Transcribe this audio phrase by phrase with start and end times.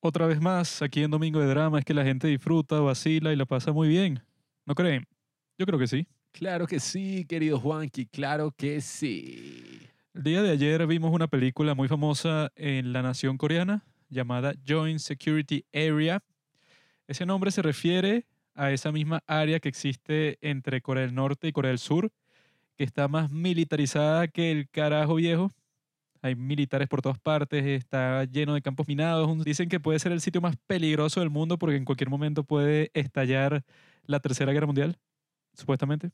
[0.00, 3.36] otra vez más aquí en Domingo de Drama es que la gente disfruta, vacila y
[3.36, 4.22] la pasa muy bien.
[4.64, 5.06] ¿No creen?
[5.58, 6.06] Yo creo que sí.
[6.32, 9.80] Claro que sí, querido Juanqui, claro que sí.
[10.14, 14.98] El día de ayer vimos una película muy famosa en la nación coreana llamada Joint
[14.98, 16.22] Security Area.
[17.06, 21.52] Ese nombre se refiere a esa misma área que existe entre Corea del Norte y
[21.52, 22.10] Corea del Sur,
[22.76, 25.50] que está más militarizada que el carajo viejo.
[26.26, 29.44] Hay militares por todas partes, está lleno de campos minados.
[29.44, 32.90] Dicen que puede ser el sitio más peligroso del mundo porque en cualquier momento puede
[32.94, 33.62] estallar
[34.06, 34.98] la Tercera Guerra Mundial,
[35.54, 36.10] supuestamente.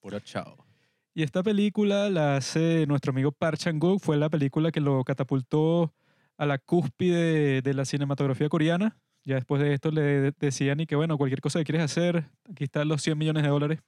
[0.00, 0.66] Puro chao.
[1.14, 5.94] Y esta película la hace nuestro amigo Park Chan-wook, fue la película que lo catapultó
[6.36, 8.98] a la cúspide de, la cinematografía coreana.
[9.24, 12.64] Ya después de esto le decían y que bueno, cualquier cosa que quieres hacer, aquí
[12.64, 13.78] están los 100 millones de dólares.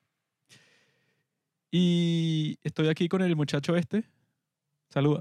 [1.73, 4.05] Y estoy aquí con el muchacho este.
[4.91, 5.21] Saluda.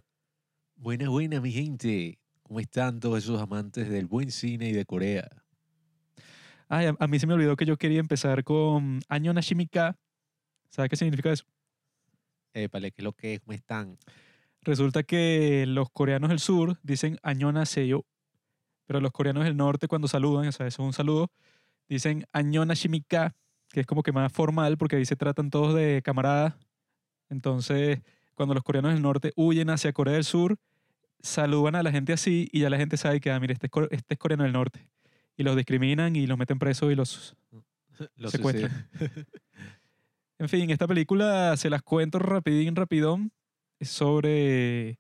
[0.76, 2.20] Buena, buena, mi gente.
[2.44, 5.27] ¿Cómo están todos esos amantes del buen cine y de Corea?
[6.70, 9.97] Ay, a, a mí se me olvidó que yo quería empezar con Año Nashimika.
[10.69, 11.45] ¿Sabes qué significa eso?
[12.53, 13.39] Épale, ¿qué es lo que es?
[13.42, 13.97] ¿Cómo están?
[14.61, 18.05] Resulta que los coreanos del sur dicen Añona Seyo,
[18.86, 21.30] pero los coreanos del norte cuando saludan, o sea, eso es un saludo,
[21.88, 23.36] dicen Añona Shimika,
[23.70, 26.55] que es como que más formal porque ahí se tratan todos de camaradas.
[27.30, 27.99] Entonces,
[28.38, 30.57] cuando los coreanos del norte huyen hacia Corea del Sur,
[31.19, 33.71] saludan a la gente así y ya la gente sabe que, ah, mire, este es,
[33.89, 34.88] este es coreano del norte.
[35.35, 37.35] Y los discriminan y los meten presos y los
[38.15, 38.89] Lo secuestran.
[40.39, 43.31] En fin, esta película se las cuento rapidín, rapidón.
[43.81, 44.99] Sobre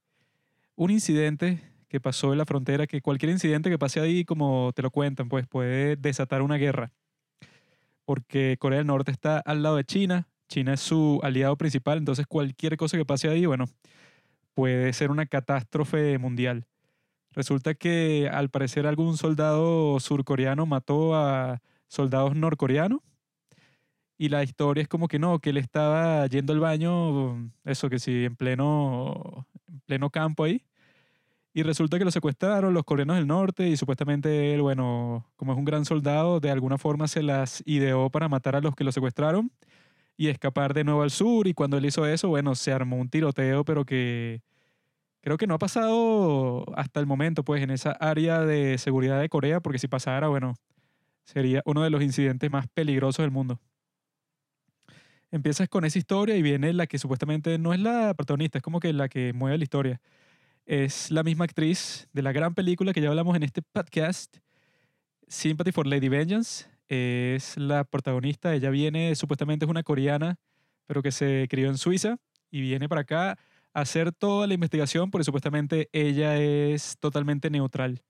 [0.75, 4.81] un incidente que pasó en la frontera, que cualquier incidente que pase ahí, como te
[4.81, 6.91] lo cuentan, pues puede desatar una guerra.
[8.03, 12.25] Porque Corea del Norte está al lado de China, China es su aliado principal, entonces
[12.27, 13.65] cualquier cosa que pase ahí, bueno,
[14.53, 16.65] puede ser una catástrofe mundial.
[17.31, 23.01] Resulta que al parecer algún soldado surcoreano mató a soldados norcoreanos
[24.17, 27.99] y la historia es como que no, que él estaba yendo al baño, eso que
[27.99, 30.63] sí, en pleno, en pleno campo ahí.
[31.53, 35.57] Y resulta que lo secuestraron los coreanos del norte y supuestamente él, bueno, como es
[35.57, 38.91] un gran soldado, de alguna forma se las ideó para matar a los que lo
[38.91, 39.51] secuestraron
[40.17, 41.47] y escapar de nuevo al sur.
[41.47, 44.41] Y cuando él hizo eso, bueno, se armó un tiroteo, pero que
[45.21, 49.29] creo que no ha pasado hasta el momento, pues, en esa área de seguridad de
[49.29, 50.55] Corea, porque si pasara, bueno,
[51.25, 53.59] sería uno de los incidentes más peligrosos del mundo
[55.31, 58.79] empiezas con esa historia y viene la que supuestamente no es la protagonista, es como
[58.79, 60.01] que la que mueve la historia.
[60.65, 64.37] Es la misma actriz de la gran película que ya hablamos en este podcast,
[65.27, 66.65] Sympathy for Lady Vengeance.
[66.87, 70.39] Es la protagonista, ella viene, supuestamente es una coreana,
[70.85, 72.17] pero que se crió en Suiza
[72.49, 73.37] y viene para acá
[73.73, 78.01] a hacer toda la investigación porque supuestamente ella es totalmente neutral.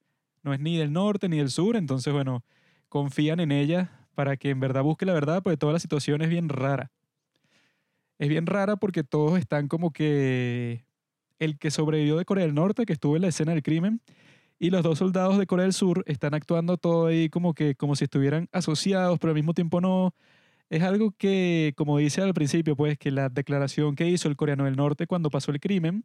[0.43, 2.43] No es ni del norte ni del sur, entonces bueno,
[2.89, 6.29] confían en ella para que en verdad busque la verdad, porque toda la situación es
[6.29, 6.91] bien rara
[8.19, 10.85] es bien rara porque todos están como que
[11.39, 14.01] el que sobrevivió de Corea del Norte, que estuvo en la escena del crimen,
[14.59, 17.95] y los dos soldados de Corea del Sur están actuando todo ahí como que como
[17.95, 20.13] si estuvieran asociados, pero al mismo tiempo no.
[20.69, 24.65] Es algo que, como dice al principio, pues que la declaración que hizo el coreano
[24.65, 26.03] del norte cuando pasó el crimen,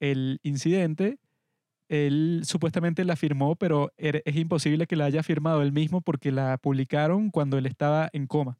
[0.00, 1.18] el incidente,
[1.88, 6.32] él supuestamente la firmó, pero er- es imposible que la haya firmado él mismo porque
[6.32, 8.58] la publicaron cuando él estaba en coma.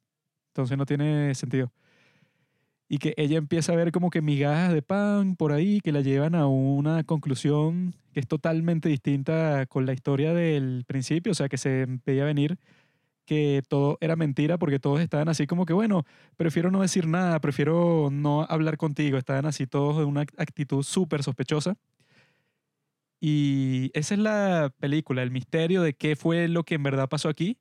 [0.52, 1.72] Entonces no tiene sentido
[2.88, 6.02] y que ella empieza a ver como que migajas de pan por ahí que la
[6.02, 11.48] llevan a una conclusión que es totalmente distinta con la historia del principio, o sea,
[11.48, 12.58] que se veía venir
[13.26, 16.04] que todo era mentira porque todos estaban así como que, bueno,
[16.36, 21.22] prefiero no decir nada, prefiero no hablar contigo, estaban así todos en una actitud súper
[21.22, 21.76] sospechosa.
[23.20, 27.28] Y esa es la película, el misterio de qué fue lo que en verdad pasó
[27.28, 27.58] aquí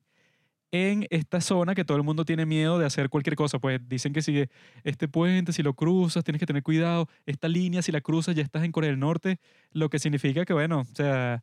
[0.72, 3.58] en esta zona que todo el mundo tiene miedo de hacer cualquier cosa.
[3.58, 4.44] Pues dicen que si
[4.84, 7.08] este puente, si lo cruzas, tienes que tener cuidado.
[7.26, 9.38] Esta línea, si la cruzas, ya estás en Corea del Norte.
[9.72, 11.42] Lo que significa que, bueno, o sea,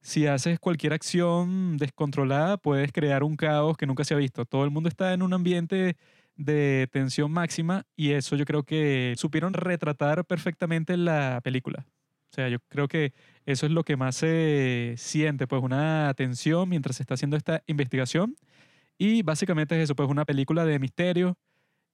[0.00, 4.44] si haces cualquier acción descontrolada, puedes crear un caos que nunca se ha visto.
[4.44, 5.96] Todo el mundo está en un ambiente
[6.36, 11.86] de tensión máxima y eso yo creo que supieron retratar perfectamente en la película.
[12.32, 13.12] O sea, yo creo que
[13.44, 17.62] eso es lo que más se siente, pues una tensión mientras se está haciendo esta
[17.66, 18.36] investigación.
[18.98, 21.36] Y básicamente es eso, pues una película de misterio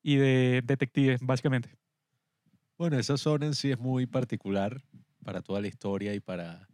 [0.03, 1.71] y de detectives, básicamente.
[2.79, 4.83] Bueno, esa zona en sí es muy particular
[5.25, 6.69] para toda la historia y para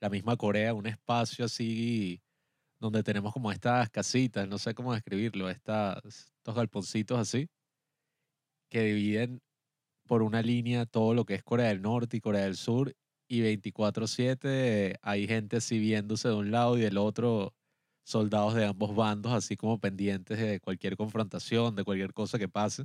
[0.00, 2.22] la misma Corea, un espacio así
[2.80, 5.98] donde tenemos como estas casitas, no sé cómo describirlo, estas,
[6.38, 7.48] estos galponcitos así,
[8.70, 9.42] que dividen
[10.06, 12.94] por una línea todo lo que es Corea del Norte y Corea del Sur,
[13.28, 17.54] y 24/7 hay gente así viéndose de un lado y del otro,
[18.04, 22.84] soldados de ambos bandos, así como pendientes de cualquier confrontación, de cualquier cosa que pase.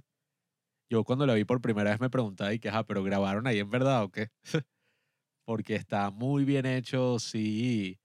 [0.89, 3.59] Yo cuando la vi por primera vez me preguntaba y que, ajá, pero grabaron ahí
[3.59, 4.29] en verdad o qué?
[5.45, 7.99] Porque está muy bien hecho, sí.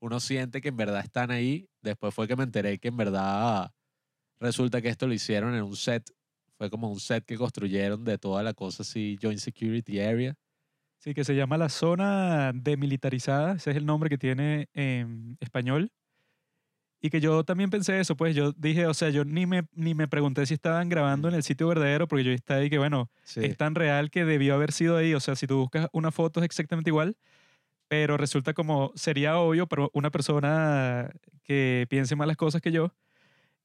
[0.00, 1.68] Uno siente que en verdad están ahí.
[1.82, 3.72] Después fue que me enteré que en verdad
[4.38, 6.10] resulta que esto lo hicieron en un set.
[6.58, 10.34] Fue como un set que construyeron de toda la cosa así, Joint Security Area.
[10.98, 15.92] Sí, que se llama la zona demilitarizada, ese es el nombre que tiene en español.
[17.00, 19.94] Y que yo también pensé eso, pues yo dije, o sea, yo ni me, ni
[19.94, 23.10] me pregunté si estaban grabando en el sitio verdadero, porque yo estaba ahí que, bueno,
[23.22, 23.40] Sí.
[23.44, 25.12] es tan real que debió haber sido ahí.
[25.14, 27.16] O sea, si tú buscas una foto es exactamente igual,
[27.88, 31.10] pero resulta como sería obvio para una persona
[31.44, 32.92] que piense más las cosas que yo,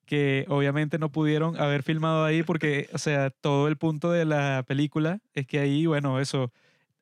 [0.06, 4.64] que obviamente no pudieron haber filmado ahí porque, o sea, todo el punto de la
[4.68, 6.52] película es que ahí, bueno, eso,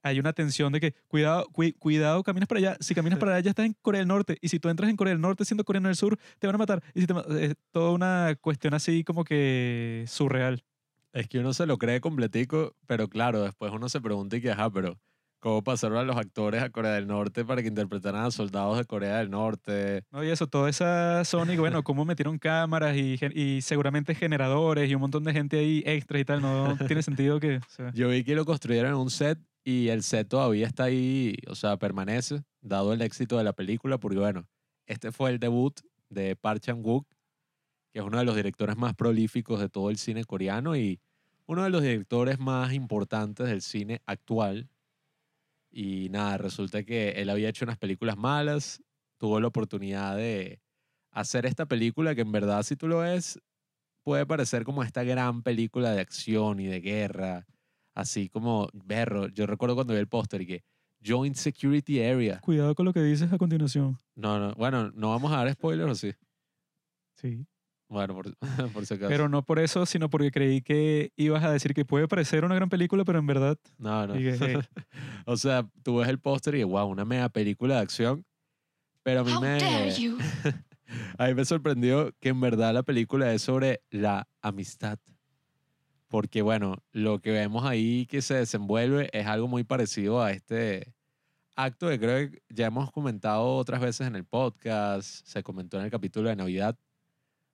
[0.03, 2.77] hay una tensión de que, cuidado, cui- cuidado, caminas para allá.
[2.79, 4.37] Si caminas para allá ya estás en Corea del Norte.
[4.41, 6.59] Y si tú entras en Corea del Norte siendo coreano del Sur, te van a
[6.59, 6.83] matar.
[6.93, 7.13] Y si te
[7.45, 10.63] es toda una cuestión así como que surreal.
[11.13, 14.51] Es que uno se lo cree completico, pero claro, después uno se pregunta y que,
[14.51, 14.99] ajá, pero
[15.39, 18.85] ¿cómo pasaron a los actores a Corea del Norte para que interpretaran a soldados de
[18.85, 20.03] Corea del Norte?
[20.11, 24.93] No, y eso, toda esa y bueno, cómo metieron cámaras y, y seguramente generadores y
[24.93, 27.57] un montón de gente ahí extras y tal, no tiene sentido que...
[27.57, 29.39] o sea, Yo vi que lo construyeron en un set
[29.69, 33.99] y el set todavía está ahí, o sea, permanece, dado el éxito de la película,
[33.99, 34.49] porque bueno,
[34.87, 35.79] este fue el debut
[36.09, 37.05] de Park Chan-wook,
[37.93, 40.99] que es uno de los directores más prolíficos de todo el cine coreano y
[41.45, 44.71] uno de los directores más importantes del cine actual.
[45.69, 48.81] Y nada, resulta que él había hecho unas películas malas,
[49.19, 50.61] tuvo la oportunidad de
[51.11, 53.39] hacer esta película que en verdad si tú lo ves
[54.01, 57.45] puede parecer como esta gran película de acción y de guerra,
[57.99, 59.27] así como berro.
[59.27, 60.63] Yo recuerdo cuando vi el póster y que
[61.05, 62.39] Joint Security Area.
[62.41, 63.99] cuidado con lo que dices a continuación.
[64.15, 66.13] No, no, bueno, no vamos a dar spoilers o sí.
[67.15, 67.45] Sí.
[67.89, 68.35] Bueno, por,
[68.73, 69.09] por si acaso.
[69.09, 72.55] Pero no por eso, sino porque creí que ibas a decir que puede parecer una
[72.55, 73.57] gran película, pero en verdad...
[73.77, 74.13] No, no.
[74.13, 74.57] dije, "Hey".
[75.25, 78.25] o sea, tú ves el póster y wow, una mega película de acción.
[79.03, 79.59] Pero a mí How me.
[79.59, 80.17] dare you!
[81.19, 84.97] A mí me sorprendió que en verdad la película es sobre la amistad.
[86.09, 90.93] Porque, bueno, lo que vemos ahí que se desenvuelve es algo muy parecido a este
[91.55, 95.25] acto que creo que ya hemos comentado otras veces en el podcast.
[95.25, 96.75] Se comentó en el capítulo de Navidad.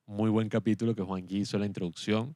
[0.05, 2.35] Muy buen capítulo que Juanqui hizo la introducción.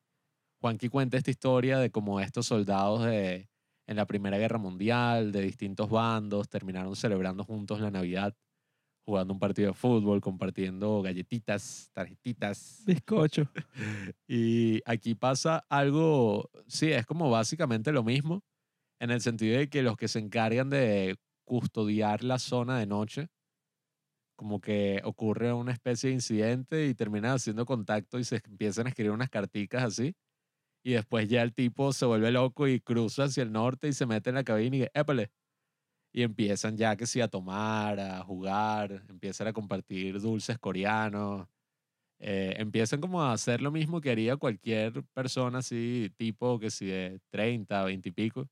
[0.59, 3.47] Juanqui cuenta esta historia de cómo estos soldados de,
[3.87, 8.35] en la Primera Guerra Mundial, de distintos bandos, terminaron celebrando juntos la Navidad
[9.05, 12.83] jugando un partido de fútbol, compartiendo galletitas, tarjetitas.
[12.85, 13.49] Bizcocho.
[14.27, 18.43] Y aquí pasa algo, sí, es como básicamente lo mismo,
[18.99, 23.29] en el sentido de que los que se encargan de custodiar la zona de noche,
[24.35, 28.89] como que ocurre una especie de incidente y terminan haciendo contacto y se empiezan a
[28.89, 30.15] escribir unas carticas así.
[30.83, 34.05] Y después ya el tipo se vuelve loco y cruza hacia el norte y se
[34.05, 35.31] mete en la cabina y que, épale.
[36.13, 41.47] Y empiezan ya que sí a tomar, a jugar, empiezan a compartir dulces coreanos.
[42.19, 46.87] eh, empiezan como a hacer lo mismo que haría cualquier persona así, tipo que si
[46.87, 48.47] de 30, 20 y pico,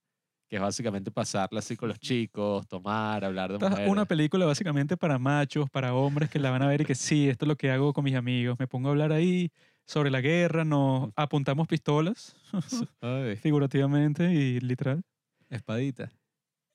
[0.49, 3.87] que es básicamente pasarla así con los chicos, tomar, hablar de Esta es mujeres.
[3.87, 7.27] una película básicamente para machos, para hombres que la van a ver y que sí,
[7.29, 8.57] esto es lo que hago con mis amigos.
[8.59, 9.51] Me pongo a hablar ahí
[9.85, 12.35] sobre la guerra, nos apuntamos pistolas,
[13.41, 15.03] figurativamente y literal.
[15.49, 16.11] espadita.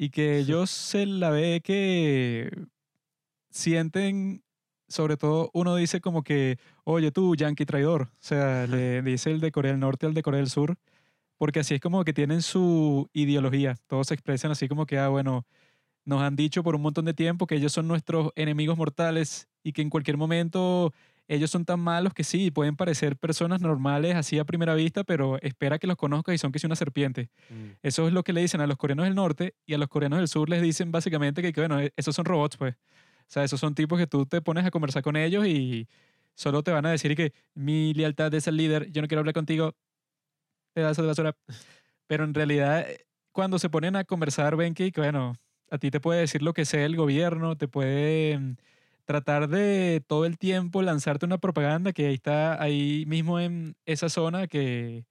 [0.03, 2.51] Y que ellos se la ve que
[3.51, 4.43] sienten,
[4.89, 8.09] sobre todo uno dice como que, oye tú, yankee traidor.
[8.11, 10.77] O sea, le dice el de Corea del Norte al de Corea del Sur,
[11.39, 13.77] porque así es como que tienen su ideología.
[13.87, 15.47] Todos se expresan así como que, ah, bueno,
[16.05, 19.73] nos han dicho por un montón de tiempo que ellos son nuestros enemigos mortales y
[19.73, 20.93] que en cualquier momento
[21.35, 25.41] ellos son tan malos que sí, pueden parecer personas normales así a primera vista, pero
[25.41, 27.31] espera que los conozcas y son que si una serpiente.
[27.49, 27.79] Mm.
[27.83, 30.19] Eso es lo que le dicen a los coreanos del norte y a los coreanos
[30.19, 32.75] del sur les dicen básicamente que, que, bueno, e- esos son robots, pues.
[32.75, 35.89] O sea, esos son tipos que tú te pones a conversar con ellos y
[36.35, 39.33] solo te van a decir que mi lealtad es el líder, yo no quiero hablar
[39.35, 39.75] contigo,
[40.75, 41.37] pedazo de basura.
[42.07, 45.35] Pero en realidad, eh, cuando se ponen a conversar, ven que, que, bueno,
[45.71, 48.57] a ti te puede decir lo que sea el gobierno, te puede mm,
[49.05, 54.47] tratar de todo el tiempo lanzarte una propaganda que está ahí mismo en esa zona
[54.47, 55.05] que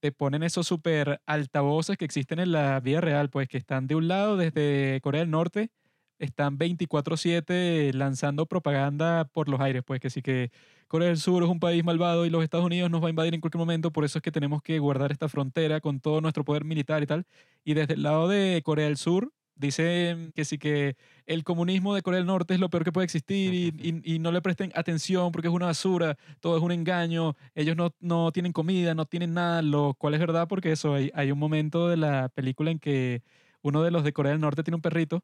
[0.00, 3.96] te ponen esos super altavoces que existen en la vida real, pues que están de
[3.96, 5.70] un lado desde Corea del Norte,
[6.18, 10.50] están 24/7 lanzando propaganda por los aires, pues que sí que
[10.88, 13.34] Corea del Sur es un país malvado y los Estados Unidos nos va a invadir
[13.34, 16.44] en cualquier momento, por eso es que tenemos que guardar esta frontera con todo nuestro
[16.44, 17.26] poder militar y tal.
[17.64, 22.02] Y desde el lado de Corea del Sur, dicen que sí que el comunismo de
[22.02, 23.68] Corea del Norte es lo peor que puede existir y,
[24.04, 27.76] y- y no le presten atención porque es una basura, todo es un engaño, ellos
[27.76, 31.30] no, no tienen comida, no tienen nada, lo cual es verdad porque eso, hay, hay
[31.32, 33.22] un momento de la película en que
[33.62, 35.22] uno de los de Corea del Norte tiene un perrito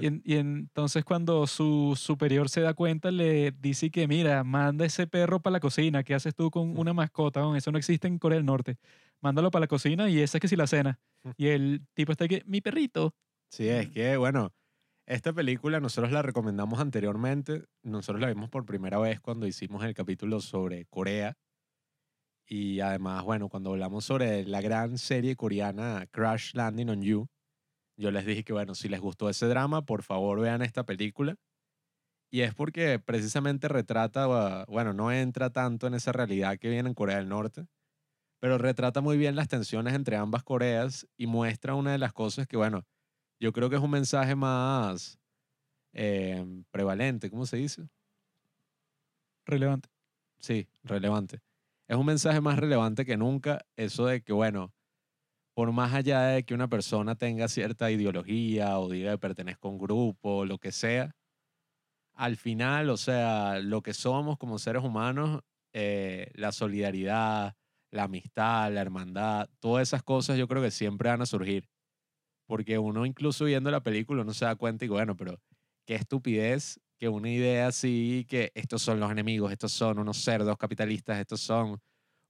[0.00, 4.84] y, en- y entonces cuando su superior se da cuenta le dice que mira, manda
[4.84, 7.42] ese perro para la cocina, ¿qué haces tú con una mascota?
[7.56, 8.76] Eso no existe en Corea del Norte.
[9.20, 10.98] Mándalo para la cocina y esa es que si la cena.
[11.36, 13.14] Y el tipo está que, mi perrito.
[13.54, 14.52] Sí, es que, bueno,
[15.06, 17.62] esta película nosotros la recomendamos anteriormente.
[17.84, 21.38] Nosotros la vimos por primera vez cuando hicimos el capítulo sobre Corea.
[22.48, 27.28] Y además, bueno, cuando hablamos sobre la gran serie coreana Crash Landing on You,
[27.96, 31.36] yo les dije que, bueno, si les gustó ese drama, por favor vean esta película.
[32.32, 36.88] Y es porque precisamente retrata, ah, bueno, no entra tanto en esa realidad que viene
[36.88, 37.68] en Corea del Norte,
[38.40, 42.48] pero retrata muy bien las tensiones entre ambas Coreas y muestra una de las cosas
[42.48, 42.84] que, bueno,
[43.40, 45.18] yo creo que es un mensaje más
[45.94, 47.88] eh, prevalente, ¿cómo se dice?
[49.46, 49.88] Relevante.
[50.38, 51.40] Sí, relevante.
[51.88, 54.72] Es un mensaje más relevante que nunca eso de que, bueno,
[55.54, 59.70] por más allá de que una persona tenga cierta ideología o diga que pertenezca a
[59.70, 61.14] un grupo, lo que sea,
[62.14, 67.56] al final, o sea, lo que somos como seres humanos, eh, la solidaridad,
[67.90, 71.68] la amistad, la hermandad, todas esas cosas yo creo que siempre van a surgir.
[72.46, 75.40] Porque uno incluso viendo la película uno se da cuenta y bueno, pero
[75.86, 80.56] qué estupidez que una idea así, que estos son los enemigos, estos son unos cerdos
[80.56, 81.80] capitalistas, estos son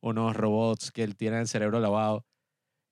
[0.00, 2.24] unos robots que tienen el cerebro lavado.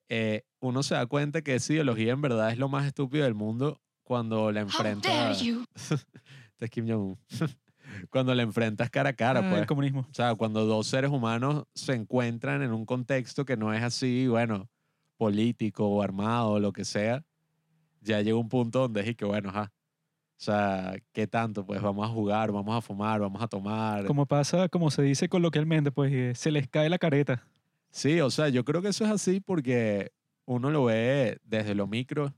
[0.09, 3.35] Eh, uno se da cuenta que esa ideología en verdad es lo más estúpido del
[3.35, 5.65] mundo cuando la How enfrenta dare you?
[6.53, 7.19] Este es Kim Jong-un.
[8.11, 9.61] cuando la enfrentas cara a cara, Ah, pues.
[9.63, 10.01] El comunismo.
[10.01, 14.27] O sea, cuando dos seres humanos se encuentran en un contexto que no es así,
[14.29, 14.69] bueno,
[15.23, 17.25] político o armado o lo que sea,
[18.01, 19.73] ya llega un punto donde es y que, bueno, ajá.
[20.33, 21.65] O sea, ¿qué tanto?
[21.65, 24.05] Pues vamos a jugar, vamos a fumar, vamos a tomar.
[24.07, 27.47] Como pasa, como se dice coloquialmente, pues eh, se les cae la careta.
[27.93, 30.11] Sí, o sea, yo creo que eso es así porque
[30.45, 32.35] uno lo ve desde lo micro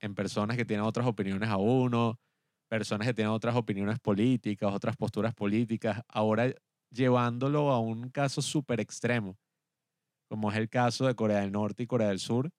[0.00, 2.18] en personas que tienen otras opiniones a uno,
[2.66, 6.52] personas que tienen otras opiniones políticas, otras posturas políticas, ahora
[6.90, 9.38] llevándolo a un caso súper extremo,
[10.34, 12.50] como es el caso de Corea del Norte y Corea del Sur,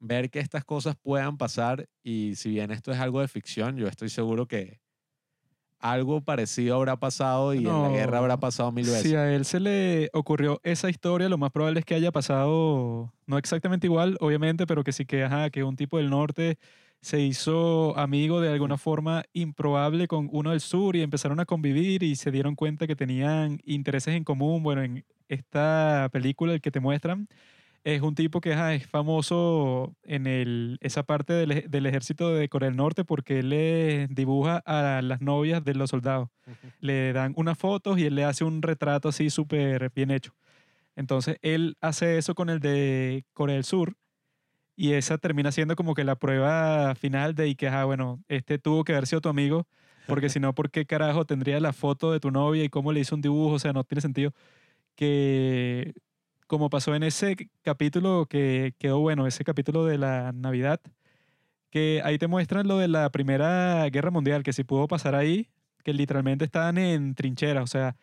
[0.00, 3.86] ver que estas cosas puedan pasar y si bien esto es algo de ficción, yo
[3.86, 4.80] estoy seguro que
[5.78, 9.02] algo parecido habrá pasado y en la guerra habrá pasado mil veces.
[9.02, 13.14] Si a él se le ocurrió esa historia, lo más probable es que haya pasado,
[13.26, 16.58] no exactamente igual, obviamente, pero que sí que, ajá, que un tipo del norte
[17.00, 22.02] se hizo amigo de alguna forma improbable con uno del sur y empezaron a convivir
[22.02, 24.64] y se dieron cuenta que tenían intereses en común.
[24.64, 27.28] Bueno, en esta película, el que te muestran,
[27.84, 32.68] es un tipo que es famoso en el, esa parte del, del ejército de Corea
[32.68, 36.28] del Norte porque él le dibuja a las novias de los soldados
[36.80, 40.34] le dan unas fotos y él le hace un retrato así súper bien hecho.
[40.96, 43.96] Entonces él hace eso con el de Corea del Sur
[44.76, 48.58] y esa termina siendo como que la prueba final de y que, ah, bueno, este
[48.58, 49.66] tuvo que haber sido tu amigo,
[50.06, 53.00] porque si no, ¿por qué carajo tendría la foto de tu novia y cómo le
[53.00, 53.54] hizo un dibujo?
[53.54, 54.32] O sea, no tiene sentido
[54.98, 55.94] que,
[56.48, 60.80] como pasó en ese capítulo que quedó bueno, ese capítulo de la Navidad,
[61.70, 65.50] que ahí te muestran lo de la Primera Guerra Mundial, que si pudo pasar ahí,
[65.84, 67.96] que literalmente estaban en trincheras, o sea,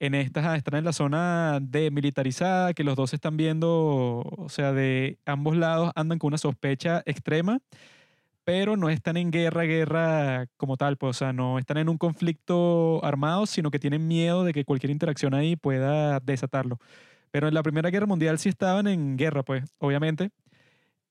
[0.00, 4.72] en estas ah, están en la zona demilitarizada, que los dos están viendo, o sea,
[4.72, 7.60] de ambos lados andan con una sospecha extrema,
[8.44, 11.98] pero no están en guerra, guerra como tal, pues, o sea, no están en un
[11.98, 16.78] conflicto armado, sino que tienen miedo de que cualquier interacción ahí pueda desatarlo.
[17.30, 20.30] Pero en la Primera Guerra Mundial sí estaban en guerra, pues, obviamente.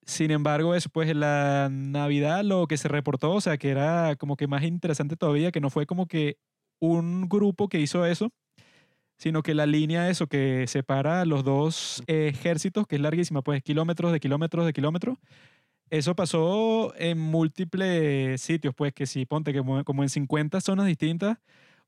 [0.06, 4.16] Sin embargo, eso, pues en la Navidad lo que se reportó, o sea, que era
[4.18, 6.38] como que más interesante todavía, que no fue como que
[6.80, 8.30] un grupo que hizo eso,
[9.18, 14.12] sino que la línea eso que separa los dos ejércitos, que es larguísima, pues kilómetros
[14.12, 15.18] de kilómetros de kilómetros,
[15.90, 21.38] eso pasó en múltiples sitios, pues que si ponte que como en 50 zonas distintas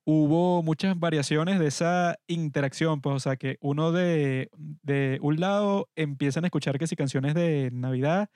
[0.06, 4.50] hubo muchas variaciones de esa interacción, pues o sea que uno de,
[4.84, 8.30] de un lado empiezan a escuchar que si canciones de Navidad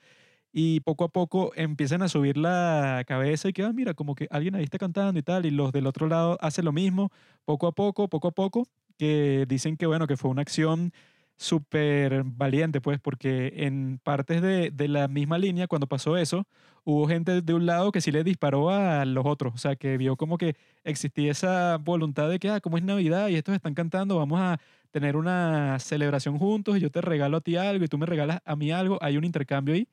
[0.52, 4.26] y poco a poco empiezan a subir la cabeza y que, ah, mira, como que
[4.30, 7.10] alguien ahí está cantando y tal, y los del otro lado hacen lo mismo,
[7.44, 8.66] poco a poco, poco a poco,
[8.98, 10.92] que dicen que, bueno, que fue una acción
[11.40, 16.46] súper valiente, pues, porque en partes de, de la misma línea, cuando pasó eso,
[16.84, 19.96] hubo gente de un lado que sí le disparó a los otros, o sea, que
[19.96, 23.74] vio como que existía esa voluntad de que, ah, como es Navidad y estos están
[23.74, 27.88] cantando, vamos a tener una celebración juntos y yo te regalo a ti algo y
[27.88, 29.88] tú me regalas a mí algo, hay un intercambio ahí.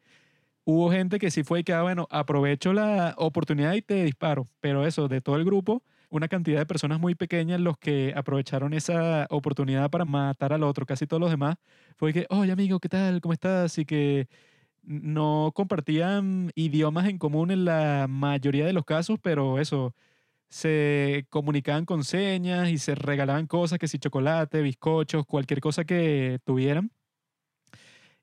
[0.65, 4.45] hubo gente que sí fue y que, ah, bueno, aprovecho la oportunidad y te disparo.
[4.59, 8.73] Pero eso, de todo el grupo, una cantidad de personas muy pequeñas los que aprovecharon
[8.73, 10.85] esa oportunidad para matar al otro.
[10.85, 11.57] Casi todos los demás
[11.95, 13.21] fue que, oye amigo, ¿qué tal?
[13.21, 13.77] ¿Cómo estás?
[13.77, 14.27] Y que
[14.83, 19.93] no compartían idiomas en común en la mayoría de los casos, pero eso,
[20.49, 26.39] se comunicaban con señas y se regalaban cosas, que si chocolate, bizcochos, cualquier cosa que
[26.45, 26.91] tuvieran.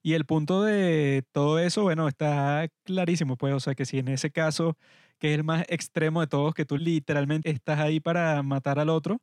[0.02, 4.08] Y el punto de todo eso, bueno, está clarísimo, pues, o sea, que si en
[4.08, 4.76] ese caso,
[5.24, 8.90] que es el más extremo de todos, que tú literalmente estás ahí para matar al
[8.90, 9.22] otro,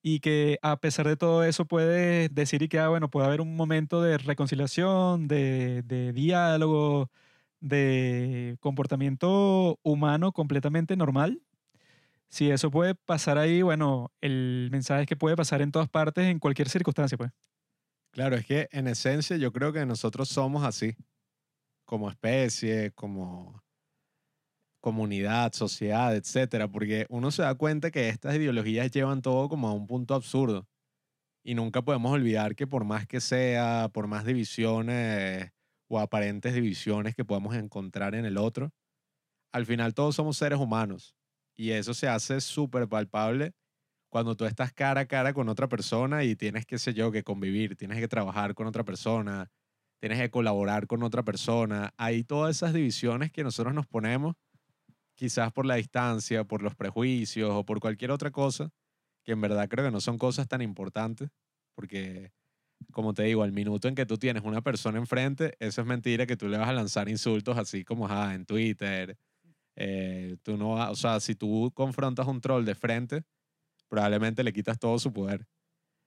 [0.00, 3.40] y que a pesar de todo eso puedes decir y que, ah, bueno, puede haber
[3.40, 7.10] un momento de reconciliación, de, de diálogo,
[7.58, 11.42] de comportamiento humano completamente normal.
[12.28, 16.26] Si eso puede pasar ahí, bueno, el mensaje es que puede pasar en todas partes,
[16.26, 17.32] en cualquier circunstancia, pues.
[18.12, 20.94] Claro, es que en esencia yo creo que nosotros somos así,
[21.84, 23.65] como especie, como
[24.86, 29.72] comunidad, sociedad, etcétera, porque uno se da cuenta que estas ideologías llevan todo como a
[29.72, 30.68] un punto absurdo.
[31.44, 35.50] Y nunca podemos olvidar que por más que sea, por más divisiones
[35.88, 38.70] o aparentes divisiones que podamos encontrar en el otro,
[39.52, 41.16] al final todos somos seres humanos.
[41.56, 43.54] Y eso se hace súper palpable
[44.08, 47.24] cuando tú estás cara a cara con otra persona y tienes, qué sé yo, que
[47.24, 49.50] convivir, tienes que trabajar con otra persona,
[49.98, 54.36] tienes que colaborar con otra persona, hay todas esas divisiones que nosotros nos ponemos,
[55.16, 58.70] quizás por la distancia, por los prejuicios o por cualquier otra cosa,
[59.24, 61.30] que en verdad creo que no son cosas tan importantes,
[61.74, 62.32] porque,
[62.92, 66.26] como te digo, al minuto en que tú tienes una persona enfrente, eso es mentira
[66.26, 69.18] que tú le vas a lanzar insultos así como ah, en Twitter.
[69.74, 73.24] Eh, tú no, o sea, si tú confrontas un troll de frente,
[73.88, 75.46] probablemente le quitas todo su poder.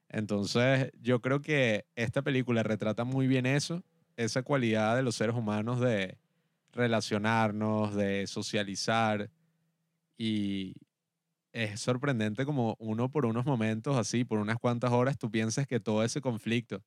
[0.09, 3.83] Entonces, yo creo que esta película retrata muy bien eso,
[4.17, 6.17] esa cualidad de los seres humanos de
[6.71, 9.31] relacionarnos, de socializar.
[10.17, 10.75] Y
[11.53, 15.79] es sorprendente como uno por unos momentos así, por unas cuantas horas, tú piensas que
[15.79, 16.83] todo ese conflicto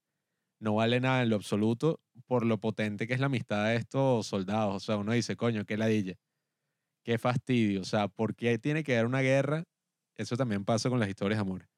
[0.61, 4.27] no vale nada en lo absoluto por lo potente que es la amistad de estos
[4.29, 4.77] soldados.
[4.77, 6.16] O sea, uno dice, coño, qué ladilla,
[7.05, 7.81] qué fastidio.
[7.83, 9.64] O sea, ¿por qué tiene que haber una guerra
[10.16, 11.68] eso también pasa con las historias de amor.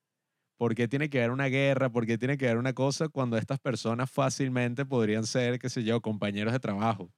[0.59, 1.91] ¿Por qué tiene que haber una guerra?
[1.91, 5.85] ¿Por qué tiene que haber una cosa cuando estas personas fácilmente podrían ser, qué sé
[5.85, 7.13] yo, compañeros de trabajo?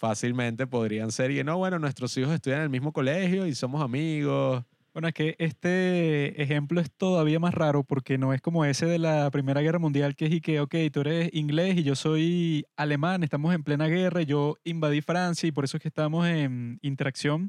[0.00, 3.82] Fácilmente podrían ser, y no, bueno, nuestros hijos estudian en el mismo colegio y somos
[3.82, 4.64] amigos.
[4.94, 8.98] Bueno, es que este ejemplo es todavía más raro porque no es como ese de
[8.98, 12.64] la Primera Guerra Mundial que es y que, ok, tú eres inglés y yo soy
[12.76, 16.78] alemán, estamos en plena guerra, yo invadí Francia y por eso es que estamos en
[16.80, 17.48] interacción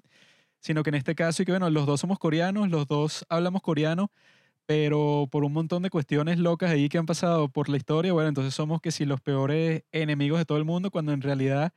[0.60, 3.62] sino que en este caso, y que bueno, los dos somos coreanos, los dos hablamos
[3.62, 4.12] coreano,
[4.66, 8.30] pero por un montón de cuestiones locas ahí que han pasado por la historia, bueno,
[8.30, 11.74] entonces somos que si los peores enemigos de todo el mundo, cuando en realidad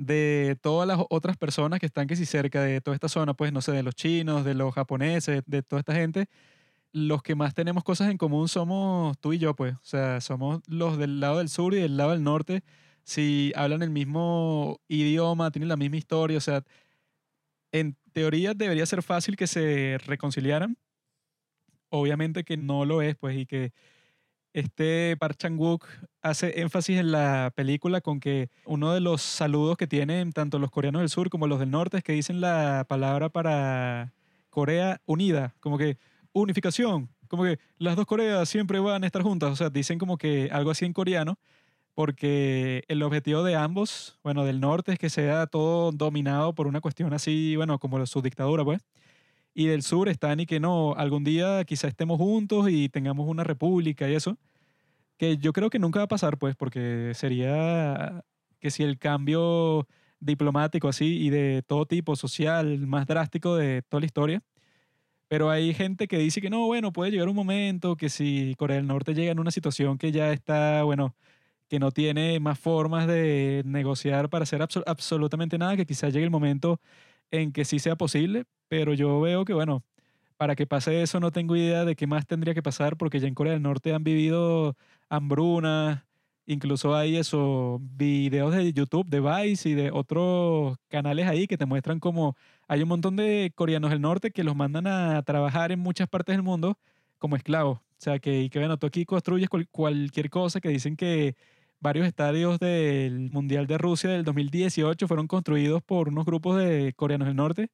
[0.00, 3.52] de todas las otras personas que están que si cerca de toda esta zona, pues
[3.52, 6.26] no sé, de los chinos, de los japoneses, de toda esta gente,
[6.92, 10.60] los que más tenemos cosas en común somos tú y yo, pues, o sea, somos
[10.68, 12.62] los del lado del sur y del lado del norte,
[13.04, 16.64] si hablan el mismo idioma, tienen la misma historia, o sea,
[17.72, 20.76] en teoría debería ser fácil que se reconciliaran.
[21.90, 23.72] Obviamente que no lo es, pues, y que
[24.52, 25.86] este Park Chan-wook
[26.22, 30.70] hace énfasis en la película con que uno de los saludos que tienen tanto los
[30.70, 34.12] coreanos del sur como los del norte es que dicen la palabra para
[34.50, 35.98] Corea unida, como que
[36.32, 40.18] unificación, como que las dos Coreas siempre van a estar juntas, o sea, dicen como
[40.18, 41.38] que algo así en coreano,
[41.94, 46.80] porque el objetivo de ambos, bueno, del norte es que sea todo dominado por una
[46.80, 48.80] cuestión así, bueno, como su dictadura, pues.
[49.54, 53.44] Y del sur están y que no, algún día quizá estemos juntos y tengamos una
[53.44, 54.38] república y eso,
[55.18, 58.24] que yo creo que nunca va a pasar, pues, porque sería
[58.60, 59.86] que si el cambio
[60.20, 64.42] diplomático así y de todo tipo, social, más drástico de toda la historia.
[65.28, 68.76] Pero hay gente que dice que no, bueno, puede llegar un momento que si Corea
[68.78, 71.14] del Norte llega en una situación que ya está, bueno,
[71.68, 76.30] que no tiene más formas de negociar para hacer absolutamente nada, que quizás llegue el
[76.30, 76.80] momento
[77.30, 79.82] en que sí sea posible, pero yo veo que, bueno,
[80.36, 83.28] para que pase eso no tengo idea de qué más tendría que pasar, porque ya
[83.28, 84.76] en Corea del Norte han vivido
[85.08, 86.02] hambrunas,
[86.46, 91.66] incluso hay eso, videos de YouTube, de Vice y de otros canales ahí que te
[91.66, 92.36] muestran como
[92.68, 96.34] hay un montón de coreanos del norte que los mandan a trabajar en muchas partes
[96.34, 96.78] del mundo
[97.18, 97.78] como esclavos.
[97.78, 101.36] O sea, que, que bueno, tú aquí construyes cualquier cosa que dicen que
[101.80, 107.26] varios estadios del Mundial de Rusia del 2018 fueron construidos por unos grupos de coreanos
[107.28, 107.68] del norte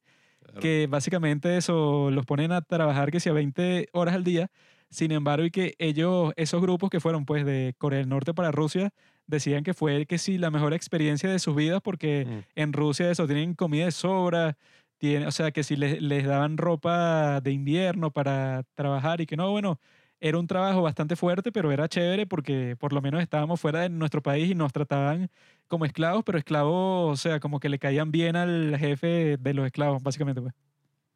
[0.59, 4.49] que básicamente eso los ponen a trabajar que sea 20 horas al día.
[4.89, 8.51] Sin embargo, y que ellos, esos grupos que fueron pues de Corea del Norte para
[8.51, 8.91] Rusia,
[9.27, 12.39] decían que fue que sí la mejor experiencia de sus vidas porque Mm.
[12.55, 14.57] en Rusia eso, tienen comida de sobra,
[14.97, 19.37] tiene, o sea, que si les, les daban ropa de invierno para trabajar y que
[19.37, 19.79] no, bueno,
[20.19, 23.89] era un trabajo bastante fuerte, pero era chévere porque por lo menos estábamos fuera de
[23.89, 25.29] nuestro país y nos trataban
[25.67, 29.65] como esclavos, pero esclavos, o sea, como que le caían bien al jefe de los
[29.65, 30.53] esclavos, básicamente, pues.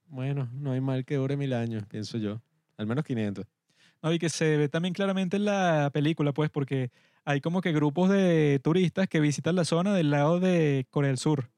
[0.08, 2.42] Bueno, no hay mal que dure mil años, pienso yo.
[2.78, 3.46] Al menos 500.
[4.04, 6.92] No, y que se ve también claramente en la película, pues, porque
[7.24, 11.18] hay como que grupos de turistas que visitan la zona del lado de Corea del
[11.18, 11.50] Sur.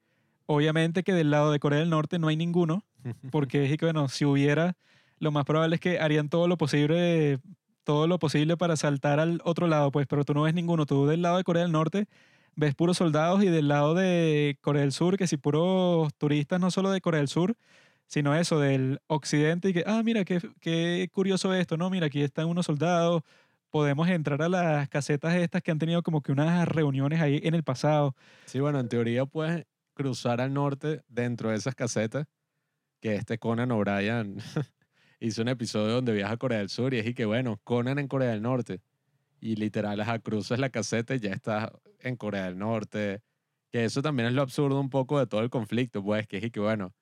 [0.45, 2.83] Obviamente que del lado de Corea del Norte no hay ninguno,
[3.31, 4.75] porque es que, bueno, si hubiera,
[5.19, 7.39] lo más probable es que harían todo lo posible,
[7.83, 10.85] todo lo posible para saltar al otro lado, pues, pero tú no ves ninguno.
[10.85, 12.07] Tú del lado de Corea del Norte
[12.55, 16.71] ves puros soldados y del lado de Corea del Sur, que si puros turistas, no
[16.71, 17.55] solo de Corea del Sur,
[18.07, 21.89] sino eso, del occidente, y que, ah, mira, qué, qué curioso esto, ¿no?
[21.89, 23.23] Mira, aquí están unos soldados,
[23.71, 27.55] podemos entrar a las casetas estas que han tenido como que unas reuniones ahí en
[27.55, 28.15] el pasado.
[28.45, 32.27] Sí, bueno, en teoría puedes cruzar al norte dentro de esas casetas
[33.01, 34.37] que este Conan O'Brien
[35.23, 37.97] hizo un episodio donde viaja a Corea del Sur y es y que bueno, Conan
[37.97, 38.81] en Corea del Norte
[39.39, 43.21] y literal ajá, cruzas la caseta y ya estás en Corea del Norte.
[43.71, 46.43] Que eso también es lo absurdo un poco de todo el conflicto, pues que es
[46.43, 46.93] y que bueno,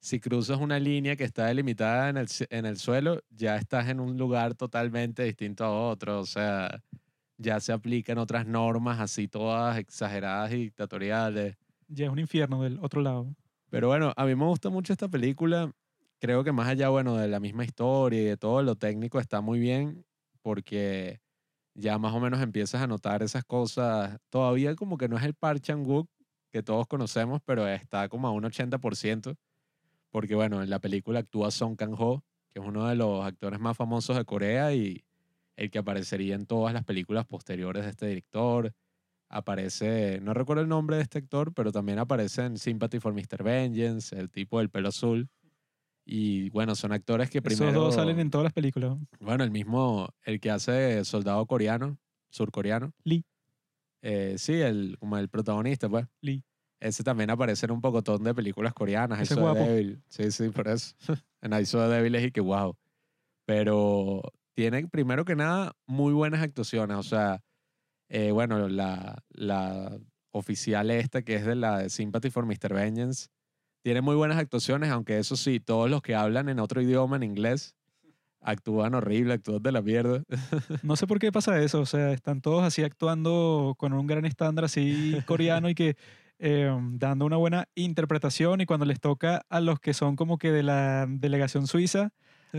[0.00, 4.00] si cruzas una línea que está delimitada en el, en el suelo, ya estás en
[4.00, 6.82] un lugar totalmente distinto a otro, o sea,
[7.38, 11.56] ya se aplican otras normas así todas exageradas y dictatoriales.
[11.88, 13.34] Ya es un infierno del otro lado.
[13.70, 15.72] Pero bueno, a mí me gusta mucho esta película.
[16.20, 19.40] Creo que más allá, bueno, de la misma historia y de todo lo técnico está
[19.40, 20.04] muy bien
[20.42, 21.20] porque
[21.74, 24.18] ya más o menos empiezas a notar esas cosas.
[24.30, 26.08] Todavía como que no es el Park Chan-wook
[26.50, 29.36] que todos conocemos, pero está como a un 80%.
[30.10, 33.76] Porque bueno, en la película actúa Song Kang-ho, que es uno de los actores más
[33.76, 35.04] famosos de Corea y
[35.56, 38.72] el que aparecería en todas las películas posteriores de este director.
[39.28, 43.42] Aparece, no recuerdo el nombre de este actor, pero también aparece en Sympathy for Mr.
[43.42, 45.28] Vengeance, el tipo del pelo azul.
[46.10, 47.70] Y bueno, son actores que primero...
[47.70, 48.96] Esos dos salen en todas las películas.
[49.20, 51.98] Bueno, el mismo, el que hace soldado coreano,
[52.30, 52.94] surcoreano.
[53.04, 53.26] Lee.
[54.00, 56.06] Eh, sí, el, como el protagonista, pues.
[56.22, 56.42] Lee.
[56.80, 59.20] Ese también aparece en un pocotón de películas coreanas.
[59.20, 59.60] Ese guapo.
[59.60, 60.02] de Devil.
[60.08, 60.94] Sí, sí, por eso.
[61.42, 62.74] en Aiso de Devil es y que wow.
[63.44, 64.22] Pero
[64.54, 66.96] tiene, primero que nada, muy buenas actuaciones.
[66.96, 67.42] O sea,
[68.08, 69.98] eh, bueno, la, la
[70.30, 72.72] oficial esta, que es de la de Sympathy for Mr.
[72.72, 73.28] Vengeance,
[73.82, 77.22] tiene muy buenas actuaciones, aunque eso sí, todos los que hablan en otro idioma, en
[77.22, 77.74] inglés,
[78.40, 80.22] actúan horrible, actúan de la mierda.
[80.82, 81.80] No sé por qué pasa eso.
[81.80, 85.96] O sea, están todos así actuando con un gran estándar así coreano y que
[86.38, 90.52] eh, dando una buena interpretación y cuando les toca a los que son como que
[90.52, 92.10] de la delegación suiza,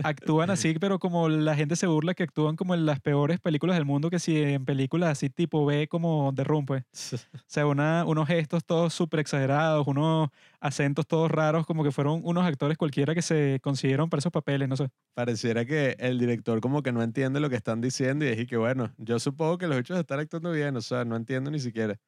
[0.02, 3.76] actúan así, pero como la gente se burla que actúan como en las peores películas
[3.76, 6.84] del mundo, que si en películas así tipo B como The Room, pues.
[7.34, 10.28] O sea, una, unos gestos todos súper exagerados, unos
[10.60, 14.68] acentos todos raros, como que fueron unos actores cualquiera que se consiguieron para esos papeles,
[14.68, 14.88] no sé.
[15.14, 18.46] Pareciera que el director como que no entiende lo que están diciendo y es y
[18.46, 21.58] que bueno, yo supongo que los hechos están actuando bien, o sea, no entiendo ni
[21.58, 21.98] siquiera.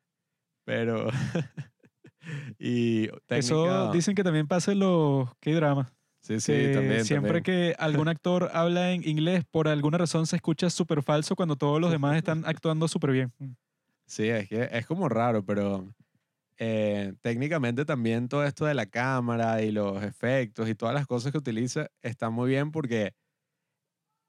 [0.65, 1.09] Pero...
[2.59, 5.89] y Eso técnica- dicen que también pasa en los K-dramas.
[6.23, 7.05] Sí, sí, que también.
[7.05, 7.75] siempre también.
[7.75, 11.81] que algún actor habla en inglés, por alguna razón se escucha súper falso cuando todos
[11.81, 13.33] los demás están actuando súper bien.
[14.07, 15.93] Sí, es que es como raro, pero
[16.59, 21.33] eh, técnicamente también todo esto de la cámara y los efectos y todas las cosas
[21.33, 23.15] que utiliza están muy bien porque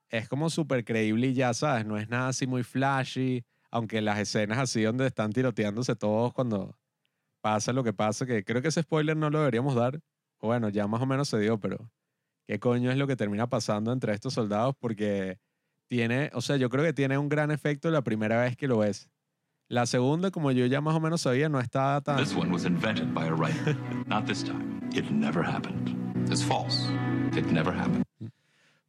[0.09, 1.85] es como súper creíble y ya, ¿sabes?
[1.85, 6.75] No es nada así muy flashy, aunque las escenas así donde están tiroteándose todos cuando
[7.41, 9.99] pasa lo que pasa, que creo que ese spoiler no lo deberíamos dar.
[10.43, 11.89] Bueno, ya más o menos se dio, pero
[12.45, 14.75] ¿qué coño es lo que termina pasando entre estos soldados?
[14.77, 15.39] Porque
[15.87, 18.79] tiene, o sea, yo creo que tiene un gran efecto la primera vez que lo
[18.79, 19.09] ves.
[19.69, 22.17] La segunda, como yo ya más o menos sabía, no estaba tan...
[22.17, 23.77] This one was invented by a writer.
[24.05, 24.81] Not this time.
[24.93, 25.95] It never happened.
[26.29, 26.89] It's false.
[27.37, 28.03] It never happened.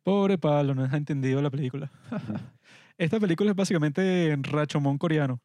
[0.03, 1.89] Pobre Pablo, no has entendido la película.
[2.99, 5.41] Esta película es básicamente Rachomón coreano.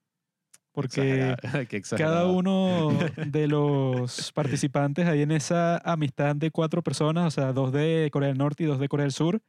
[0.72, 1.36] Porque
[1.98, 2.90] cada uno
[3.26, 8.30] de los participantes ahí en esa amistad de cuatro personas, o sea, dos de Corea
[8.30, 9.42] del Norte y dos de Corea del Sur,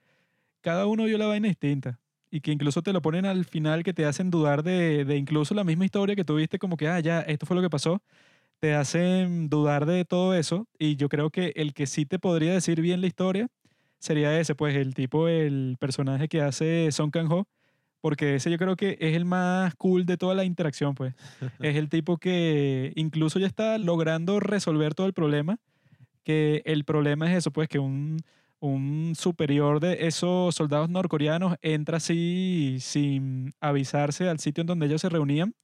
[0.61, 2.01] cada uno vio la vaina distinta.
[2.33, 5.53] Y que incluso te lo ponen al final que te hacen dudar de, de incluso
[5.55, 8.03] la misma historia que tuviste, como que, ah, ya, esto fue lo que pasó.
[8.61, 10.69] Te hacen dudar de todo eso.
[10.79, 13.49] Y yo creo que el que sí te podría decir bien la historia
[13.99, 17.47] sería ese, pues el tipo, el personaje que hace Song Kang-ho.
[18.01, 21.15] Porque ese yo creo que es el más cool de toda la interacción, pues.
[21.61, 25.59] Es el tipo que incluso ya está logrando resolver todo el problema,
[26.25, 28.19] que el problema es eso, pues que un,
[28.61, 35.01] un superior de esos soldados norcoreanos entra así sin avisarse al sitio en donde ellos
[35.01, 35.55] se reunían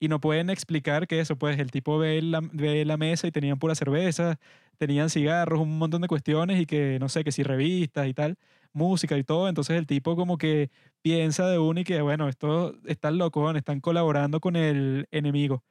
[0.00, 3.30] y no pueden explicar que eso, pues el tipo ve la, ve la mesa y
[3.30, 4.38] tenían pura cerveza,
[4.78, 8.38] tenían cigarros, un montón de cuestiones y que no sé, que si revistas y tal,
[8.72, 10.70] música y todo, entonces el tipo como que
[11.02, 15.64] piensa de uno y que bueno, estos están locos, están colaborando con el enemigo.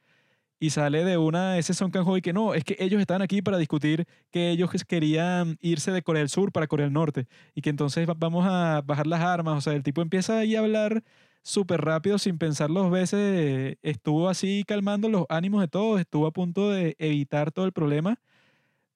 [0.61, 3.41] Y sale de una ese Son Kang-ho y que no, es que ellos están aquí
[3.41, 7.61] para discutir que ellos querían irse de Corea del Sur para Corea del Norte y
[7.61, 10.59] que entonces va- vamos a bajar las armas, o sea, el tipo empieza ahí a
[10.59, 11.03] hablar
[11.43, 16.31] súper rápido sin pensar dos veces, estuvo así calmando los ánimos de todos, estuvo a
[16.33, 18.19] punto de evitar todo el problema,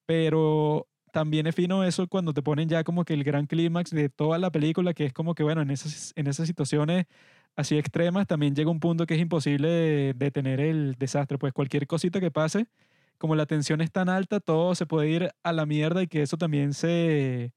[0.06, 4.10] pero también es fino eso cuando te ponen ya como que el gran clímax de
[4.10, 7.06] toda la película, que es como que, bueno, en esas, situaciones
[7.56, 11.86] así extremas también llega un punto que es imposible de- detener el desastre, pues cualquier
[11.88, 12.66] cosita que pase,
[13.20, 16.24] como la tensión es tan alta, todo se puede ir a la mierda y que
[16.24, 17.54] eso también se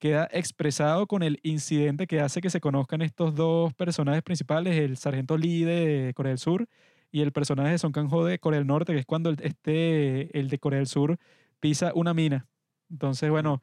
[0.00, 4.96] queda expresado con el incidente que hace que se conozcan estos dos personajes principales, el
[4.96, 6.66] sargento Lee de Corea del Sur
[7.12, 10.48] y el personaje de Song Kang-ho de Corea del Norte, que es cuando este, el
[10.50, 11.18] de Corea del Sur
[11.60, 12.48] pisa una mina.
[12.90, 13.62] Entonces, bueno,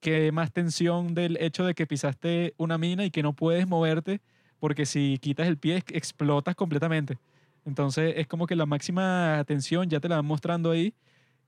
[0.00, 4.20] qué más tensión del hecho de que pisaste una mina y que no puedes moverte,
[4.60, 7.18] porque si quitas el pie ex- explotas completamente.
[7.64, 10.94] Entonces, es como que la máxima tensión ya te la van mostrando ahí,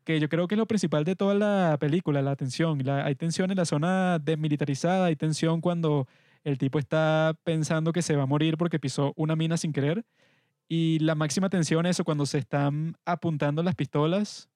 [0.05, 2.81] que yo creo que es lo principal de toda la película, la tensión.
[2.85, 6.09] La- hay tensión en la zona desmilitarizada, hay tensión cuando
[6.45, 10.05] el tipo está pensando que se va a morir porque pisó una mina sin querer.
[10.69, 14.49] Y la máxima tensión es eso, cuando se están apuntando las pistolas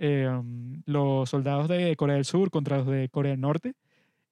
[0.00, 3.74] eh, um, los soldados de Corea del Sur contra los de Corea del Norte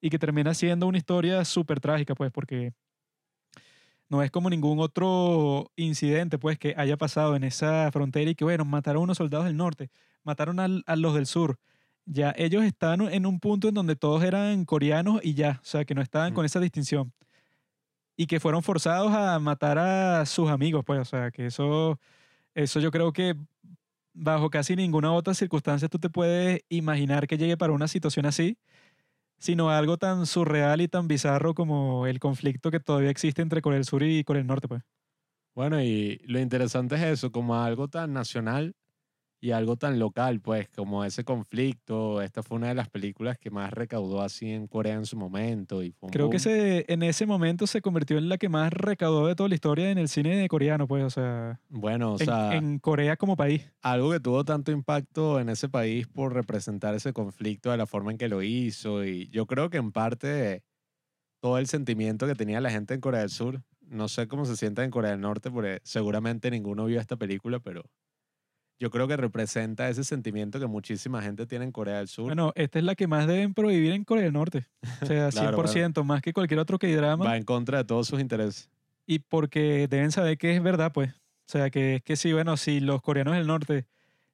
[0.01, 2.73] y que termina siendo una historia súper trágica, pues, porque
[4.09, 8.45] no es como ningún otro incidente, pues, que haya pasado en esa frontera y que,
[8.45, 9.91] bueno, mataron a unos soldados del norte,
[10.25, 11.59] mataron al- a los del sur.
[12.07, 15.85] Ya ellos estaban en un punto en donde todos eran coreanos y ya, o sea,
[15.85, 16.35] que no estaban Mm.
[16.37, 17.13] con esa distinción.
[18.17, 22.01] Y que fueron forzados a matar a sus amigos, pues, o sea, que eso,
[22.55, 23.37] eso yo creo que
[24.19, 28.59] bajo casi ninguna otra circunstancia tú te puedes imaginar que llegue para una situación así,
[29.39, 33.77] sino algo tan surreal y tan bizarro como el conflicto que todavía existe entre Corea
[33.79, 34.83] del Sur y Corea del Norte, pues.
[35.55, 38.75] Bueno, y lo interesante es eso, como algo tan nacional
[39.41, 42.23] y algo tan local, pues, como ese conflicto.
[42.23, 45.83] Esta fue una de las películas que más recaudó así en Corea en su momento.
[45.83, 46.39] Y fue Creo que boom.
[46.39, 49.91] ese, en ese momento se convirtió en la que más recaudó de toda la historia
[49.91, 53.71] en el cine coreano, pues, o sea, Bueno, o en, sea, en Corea como país.
[53.83, 58.11] algo que tuvo tanto impacto en ese país por representar ese conflicto de la forma
[58.11, 59.05] en que lo hizo.
[59.05, 60.65] Y yo creo que en parte
[61.41, 64.57] todo el sentimiento que tenía la gente en Corea del Sur, no sé cómo se
[64.57, 67.85] sienta en Corea del Norte, porque seguramente ninguno vio esta película, pero
[68.81, 72.27] yo creo que representa ese sentimiento que muchísima gente tiene en Corea del Sur.
[72.27, 74.67] Bueno, esta es la que más deben prohibir en Corea del Norte.
[75.03, 75.73] O sea, Claro, bueno.
[75.73, 77.25] 100%, más que cualquier otro K-drama.
[77.25, 78.71] va en contra de todos sus intereses.
[79.07, 81.11] y porque deben saber que es verdad, pues.
[81.13, 83.87] O sea, que es que sí, bueno, si los coreanos del norte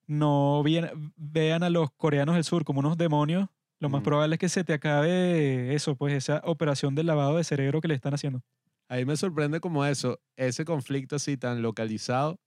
[0.06, 3.48] no vien- vean a los coreanos del sur como unos demonios,
[3.80, 4.04] lo más Mm.
[4.04, 7.88] probable es que se te acabe eso, pues esa operación de lavado de cerebro que
[7.88, 8.42] le están haciendo.
[8.88, 12.38] Ahí me sorprende como eso, ese conflicto así tan localizado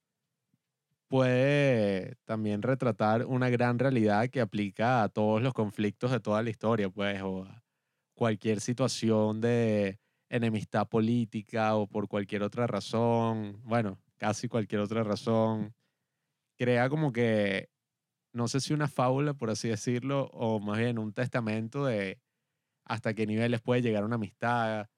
[1.07, 6.49] puede también retratar una gran realidad que aplica a todos los conflictos de toda la
[6.49, 7.63] historia, pues, o a
[8.15, 15.73] cualquier situación de enemistad política o por cualquier otra razón, bueno, casi cualquier otra razón,
[16.57, 17.69] crea como que,
[18.33, 22.19] no sé si una fábula, por así decirlo, o más bien un testamento de
[22.85, 24.89] hasta qué niveles puede llegar una amistad,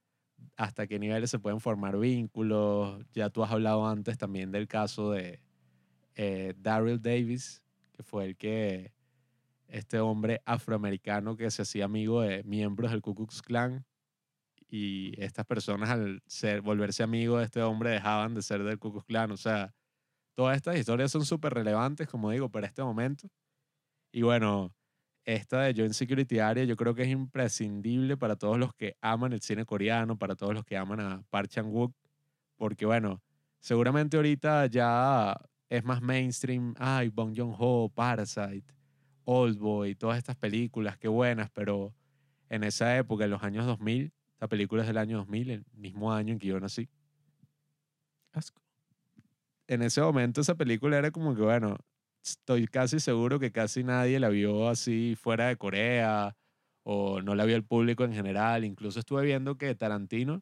[0.58, 3.04] hasta qué niveles se pueden formar vínculos.
[3.14, 5.42] Ya tú has hablado antes también del caso de
[6.22, 8.92] eh, Daryl Davis, que fue el que,
[9.70, 13.86] este hombre afroamericano que se hacía amigo de miembros del Ku Klux Klan
[14.68, 18.92] y estas personas al ser, volverse amigos de este hombre dejaban de ser del Ku
[18.92, 19.32] Klux Klan.
[19.32, 19.74] O sea,
[20.36, 23.30] todas estas historias son súper relevantes, como digo, para este momento.
[24.12, 24.76] Y bueno,
[25.24, 29.32] esta de Joint Security Area yo creo que es imprescindible para todos los que aman
[29.32, 31.96] el cine coreano, para todos los que aman a Park Chan-wook,
[32.58, 33.22] porque bueno,
[33.60, 38.74] seguramente ahorita ya es más mainstream, ay, Bong Joon-ho, Parasite,
[39.26, 41.94] Oldboy, todas estas películas, qué buenas, pero
[42.50, 46.12] en esa época, en los años 2000, esta película es del año 2000, el mismo
[46.12, 46.90] año en que yo nací,
[48.32, 48.62] Asco.
[49.68, 51.78] en ese momento esa película era como que, bueno,
[52.24, 56.36] estoy casi seguro que casi nadie la vio así fuera de Corea
[56.84, 58.66] o no la vio el público en general.
[58.66, 60.42] Incluso estuve viendo que Tarantino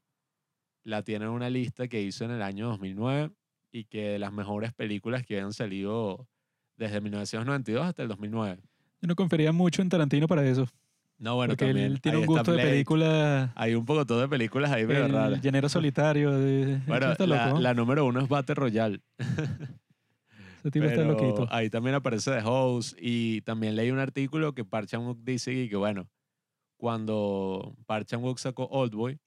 [0.84, 3.32] la tiene en una lista que hizo en el año 2009
[3.80, 6.28] y que las mejores películas que habían salido
[6.78, 8.60] desde 1992 hasta el 2009.
[9.02, 10.68] Yo no confería mucho en Tarantino para eso.
[11.20, 11.88] No, bueno, porque también.
[11.94, 12.70] él tiene ahí un está gusto de Blade.
[12.72, 13.52] película.
[13.56, 15.42] Hay un poco todo de películas ahí El raras.
[15.42, 16.32] llanero solitario.
[16.32, 17.60] De, Bueno, está la, loco.
[17.60, 19.02] la número uno es Battle Royale.
[20.60, 21.48] Ese tipo está pero loquito.
[21.52, 25.70] ahí también aparece The Host y también leí un artículo que Park Chan-wook dice y
[25.70, 26.08] que bueno,
[26.78, 29.18] cuando Park Chan-wook sacó Oldboy,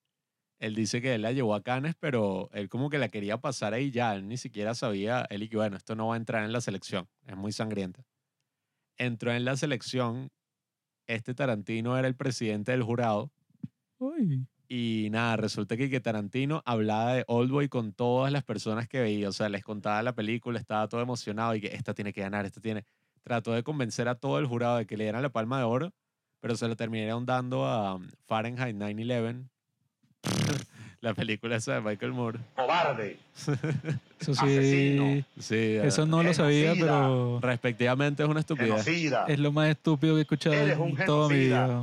[0.60, 3.74] él dice que él la llevó a Cannes, pero él como que la quería pasar
[3.74, 6.44] ahí ya, él ni siquiera sabía, él y que bueno, esto no va a entrar
[6.44, 8.04] en la selección, es muy sangrienta.
[8.96, 10.30] Entró en la selección,
[11.06, 13.32] este Tarantino era el presidente del jurado
[13.98, 19.00] Uy, y nada, resulta que, que Tarantino hablaba de Oldboy con todas las personas que
[19.00, 19.28] veía.
[19.28, 22.46] O sea, les contaba la película, estaba todo emocionado y que esta tiene que ganar,
[22.46, 22.84] esta tiene.
[23.24, 25.92] Trató de convencer a todo el jurado de que le dieran la palma de oro,
[26.38, 29.48] pero se lo terminaron dando a um, Fahrenheit 9-11,
[31.00, 32.38] la película esa de Michael Moore.
[32.54, 33.18] cobarde,
[34.20, 34.40] eso sí.
[34.40, 35.24] Asesino.
[35.38, 38.84] Sí, Eso no lo sabía, pero respectivamente es una estupidez.
[38.84, 39.24] genocida.
[39.28, 41.82] es lo más estúpido que he escuchado Eres en un toda mi vida.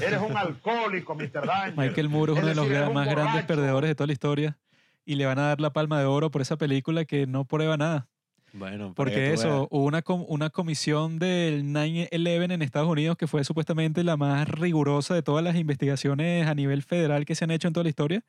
[0.00, 1.46] Eres un alcohólico, Mr.
[1.46, 1.74] Danger.
[1.76, 4.56] Michael Moore es uno de los un más grandes perdedores de toda la historia.
[5.04, 7.76] Y le van a dar la palma de oro por esa película que no prueba
[7.76, 8.06] nada.
[8.54, 13.44] Bueno, Porque eso, hubo una, com- una comisión del 9-11 en Estados Unidos que fue
[13.44, 17.68] supuestamente la más rigurosa de todas las investigaciones a nivel federal que se han hecho
[17.68, 18.22] en toda la historia.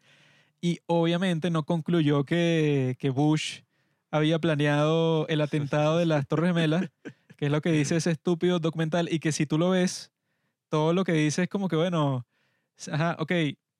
[0.62, 3.62] Y obviamente no concluyó que, que Bush
[4.12, 6.90] había planeado el atentado de las Torres Gemelas,
[7.38, 10.12] que es lo que dice ese estúpido documental, y que si tú lo ves,
[10.70, 12.26] todo lo que dice es como que, bueno,
[12.92, 13.32] ajá, ok,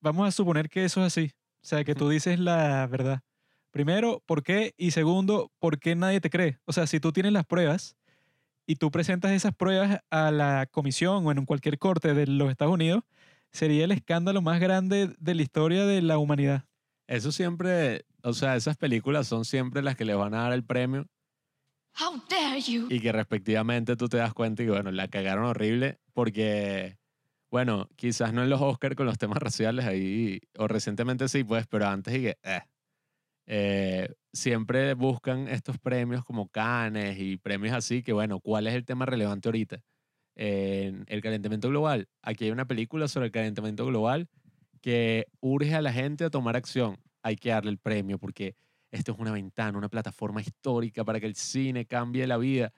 [0.02, 1.32] vamos a suponer que eso es así.
[1.62, 3.22] O sea, que tú dices la verdad.
[3.74, 4.76] Primero, ¿por qué?
[4.78, 6.60] Y segundo, ¿por qué nadie te cree?
[6.66, 7.98] O sea, si tú tienes las pruebas
[8.68, 12.72] y tú presentas esas pruebas a la comisión o en cualquier corte de los Estados
[12.72, 13.04] Unidos,
[13.52, 16.66] sería el escándalo más grande de la historia de la humanidad.
[17.08, 20.64] Eso siempre, o sea, esas películas son siempre las que les van a dar el
[20.64, 21.08] premio
[22.00, 22.86] How dare you?
[22.92, 27.00] y que respectivamente tú te das cuenta y que, bueno, la cagaron horrible porque,
[27.50, 31.66] bueno, quizás no en los Oscars con los temas raciales ahí, o recientemente sí, pues,
[31.66, 32.62] pero antes y que, eh,
[33.46, 38.86] eh, siempre buscan estos premios como Cannes y premios así, que, bueno, ¿cuál es el
[38.86, 39.82] tema relevante ahorita?
[40.36, 42.08] El calentamiento global.
[42.22, 44.28] Aquí hay una película sobre el calentamiento global
[44.82, 46.98] que urge a la gente a tomar acción.
[47.22, 48.56] Hay que darle el premio porque
[48.92, 52.74] esto es una ventana, una plataforma histórica para que el cine cambie la vida.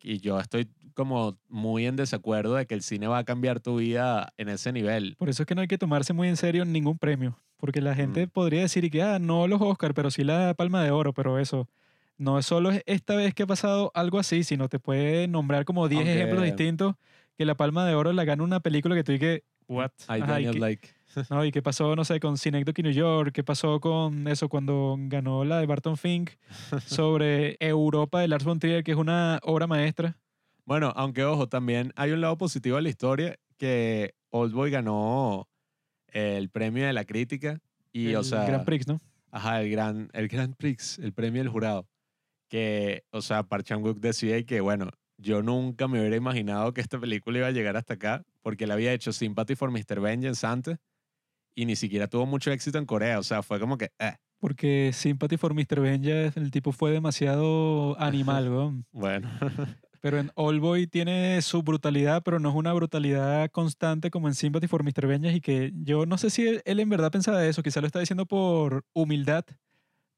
[0.00, 3.76] Y yo estoy como muy en desacuerdo de que el cine va a cambiar tu
[3.76, 5.16] vida en ese nivel.
[5.18, 7.38] Por eso es que no hay que tomarse muy en serio ningún premio.
[7.56, 8.30] Porque la gente Mm.
[8.30, 11.68] podría decir que, ah, no los Oscar, pero sí la Palma de Oro, pero eso.
[12.16, 15.64] No es solo es esta vez que ha pasado algo así, sino te puede nombrar
[15.64, 16.94] como 10 ejemplos distintos
[17.36, 19.90] que la Palma de Oro la gana una película que tú dices, what?
[20.08, 20.88] I Ajá, ¿y qué- like.
[21.30, 23.32] No, ¿y qué pasó, no sé, con Synecdoche New York?
[23.32, 26.30] ¿Qué pasó con eso cuando ganó la de Barton Fink
[26.86, 30.16] sobre Europa de Lars von Trier, que es una obra maestra?
[30.64, 35.48] Bueno, aunque ojo, también hay un lado positivo a la historia que Oldboy ganó
[36.14, 37.60] el premio de la crítica
[37.92, 39.00] y, el o sea, Grand Prix, ¿no?
[39.30, 41.86] Ajá, el gran, el Grand Prix, el premio del jurado.
[42.48, 46.98] Que, o sea, Park Chan-wook decía que, bueno, yo nunca me hubiera imaginado que esta
[46.98, 50.00] película iba a llegar hasta acá, porque él había hecho Sympathy for Mr.
[50.00, 50.78] Vengeance antes
[51.56, 53.18] y ni siquiera tuvo mucho éxito en Corea.
[53.18, 55.80] O sea, fue como que, eh, Porque Sympathy for Mr.
[55.80, 58.86] Vengeance, el tipo fue demasiado animal, weón.
[58.92, 59.28] bueno.
[60.04, 64.68] Pero en Allboy tiene su brutalidad, pero no es una brutalidad constante como en Sympathy
[64.68, 65.06] for Mr.
[65.06, 67.86] Vengeance y que yo no sé si él, él en verdad pensaba eso, quizá lo
[67.86, 69.46] está diciendo por humildad,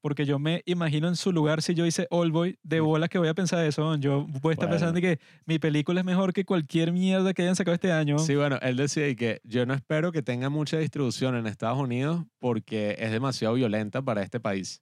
[0.01, 3.29] porque yo me imagino en su lugar si yo hice Allboy, de bola que voy
[3.29, 4.71] a pensar eso, yo voy a estar Bueno.
[4.71, 8.19] pensando que mi película es mejor que cualquier mierda que hayan sacado este año.
[8.19, 12.25] Sí, bueno, él decía que yo no espero que tenga mucha distribución en Estados Unidos
[12.39, 14.81] porque es demasiado violenta para este país.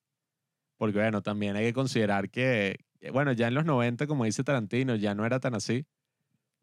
[0.77, 2.79] Porque, bueno, también hay que considerar que,
[3.11, 5.85] bueno, ya en los 90, como dice Tarantino, ya no era tan así,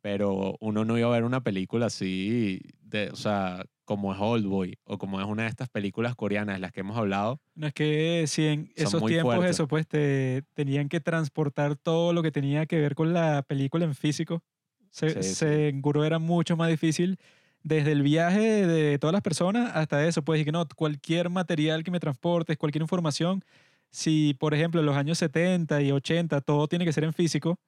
[0.00, 4.78] pero uno no iba a ver una película así, de, o sea, como es Oldboy
[4.84, 7.40] o como es una de estas películas coreanas de las que hemos hablado.
[7.54, 9.56] No es que si en esos tiempos fuertes.
[9.56, 13.84] eso, pues te tenían que transportar todo lo que tenía que ver con la película
[13.84, 14.42] en físico.
[14.90, 17.18] Se, Sí, seguro era mucho más difícil
[17.62, 21.84] desde el viaje de todas las personas hasta eso, pues, y que no, cualquier material
[21.84, 23.44] que me transportes, cualquier información,
[23.92, 27.60] si por ejemplo en los años 70 y 80 todo tiene que ser en físico,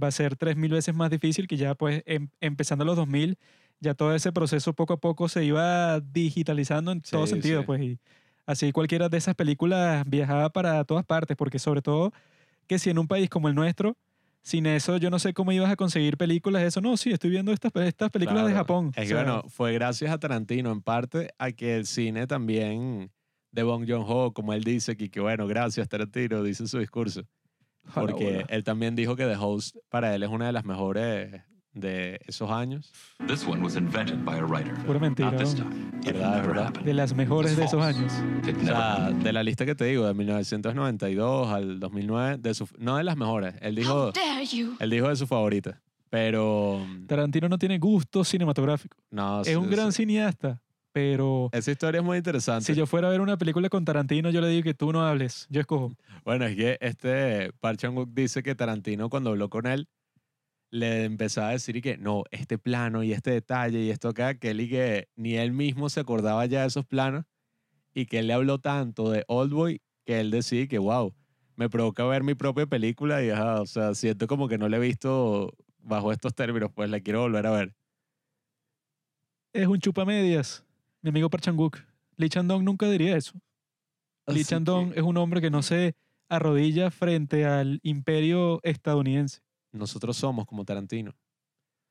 [0.00, 3.36] va a ser 3.000 veces más difícil que ya pues em- empezando los 2000,
[3.80, 7.66] ya todo ese proceso poco a poco se iba digitalizando en todo Sí, sentido, sí.
[7.66, 7.98] pues, y
[8.46, 12.12] así cualquiera de esas películas viajaba para todas partes, porque sobre todo
[12.68, 13.96] que si en un país como el nuestro,
[14.42, 17.52] sin eso yo no sé cómo ibas a conseguir películas, eso no, sí, estoy viendo
[17.52, 18.64] estas, pe- estas películas de Claro.
[18.64, 18.86] Japón.
[18.96, 22.26] Es o que, sea, bueno, fue gracias a Tarantino, en parte, a que el cine
[22.26, 23.10] también
[23.52, 27.22] de Bong Joon-ho, como él dice, que, que bueno, gracias Tarantino, dice en su discurso.
[27.94, 28.46] Porque bola.
[28.48, 31.42] él también dijo que The Host para él es una de las mejores
[31.74, 32.92] de esos años.
[33.26, 34.74] This one was invented by a writer.
[34.86, 35.30] Pura mentira.
[35.30, 35.64] Not this ¿no?
[35.64, 35.90] time.
[36.00, 36.72] It Verdad, never verdad.
[36.82, 38.12] De las mejores de esos años.
[38.12, 42.96] O sea, de la lista que te digo, de 1992 al 2009, de su, no
[42.96, 43.54] de las mejores.
[43.60, 44.12] Él dijo,
[44.78, 45.80] él dijo de su favorita.
[46.10, 48.98] Pero Tarantino no tiene gusto cinematográfico.
[49.10, 50.61] no, Es un sí, gran cineasta,
[50.92, 52.66] pero Esa historia es muy interesante.
[52.66, 55.02] si yo fuera a ver una película con Tarantino, yo le digo que tú no
[55.04, 55.46] hables.
[55.50, 55.92] Yo escojo.
[56.24, 59.88] Bueno, es que este Park Chan-wook dice que Tarantino cuando habló con él
[60.70, 64.34] le empezaba a decir y que no, este plano y este detalle y esto acá,
[64.34, 67.26] que él y que ni él mismo se acordaba ya de esos planos
[67.94, 71.14] y que él le habló tanto de Oldboy que él decía que wow,
[71.56, 74.78] me provoca ver mi propia película y ajá, o sea, siento como que no la
[74.78, 77.74] he visto bajo estos términos, pues la quiero volver a ver.
[79.52, 80.64] Es un chupamedias.
[81.02, 81.78] Mi amigo Park Chan-wook.
[82.16, 83.32] Lee Chan-dong nunca diría eso.
[84.26, 85.94] Lee Así Chan-dong que es un hombre que no se
[86.28, 89.40] arrodilla frente al imperio estadounidense.
[89.72, 91.14] nosotros somos como Tarantino.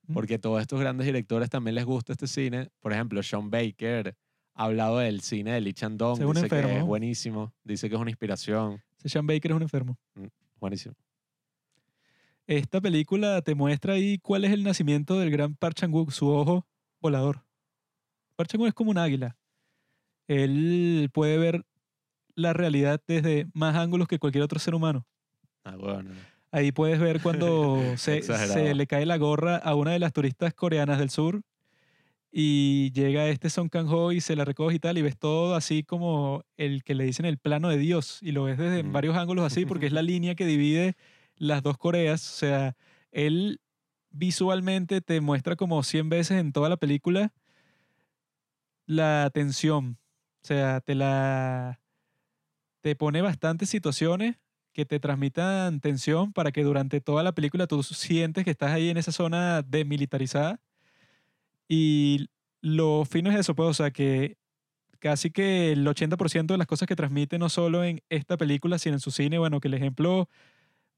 [0.07, 0.13] Mm.
[0.13, 2.69] porque todos estos grandes directores también les gusta este cine.
[2.79, 4.15] Por ejemplo, Sean Baker
[4.53, 8.09] ha hablado del cine de Lee Chan-dong, dice que es buenísimo, dice que es una
[8.09, 9.97] inspiración, Sean Baker es un enfermo.
[10.59, 10.95] buenísimo.
[12.47, 16.65] Esta película te muestra ahí cuál es el nacimiento del gran Park Chan-wook, su ojo
[16.99, 17.43] volador.
[18.47, 19.37] Chan-wook es como un águila.
[20.27, 21.65] Él puede ver
[22.35, 25.05] la realidad desde más ángulos que cualquier otro ser humano.
[25.63, 26.11] Ah, bueno.
[26.51, 30.99] Ahí puedes ver cuando se le cae la gorra a una de las turistas coreanas
[30.99, 31.41] del sur
[32.31, 35.83] y llega este Song Kang-ho y se la recoge y tal y ves todo así
[35.83, 38.91] como el que le dicen el plano de Dios y lo ves desde Mm.
[38.93, 40.95] varios ángulos así porque es la línea que divide
[41.35, 42.25] las dos Coreas.
[42.33, 42.75] O sea,
[43.11, 43.59] él
[44.11, 47.33] visualmente te muestra como 100 veces en toda la película
[48.91, 49.97] la tensión.
[50.43, 51.79] O sea, te la
[52.81, 54.37] te pone bastantes situaciones
[54.73, 58.89] que te transmitan tensión para que durante toda la película tú sientes que estás ahí
[58.89, 60.59] en esa zona demilitarizada.
[61.67, 62.29] Y
[62.61, 64.37] lo fino es eso, pues, o sea, que
[64.99, 68.95] casi que el 80% de las cosas que transmite no solo en esta película, sino
[68.95, 70.29] en su cine, bueno, que el ejemplo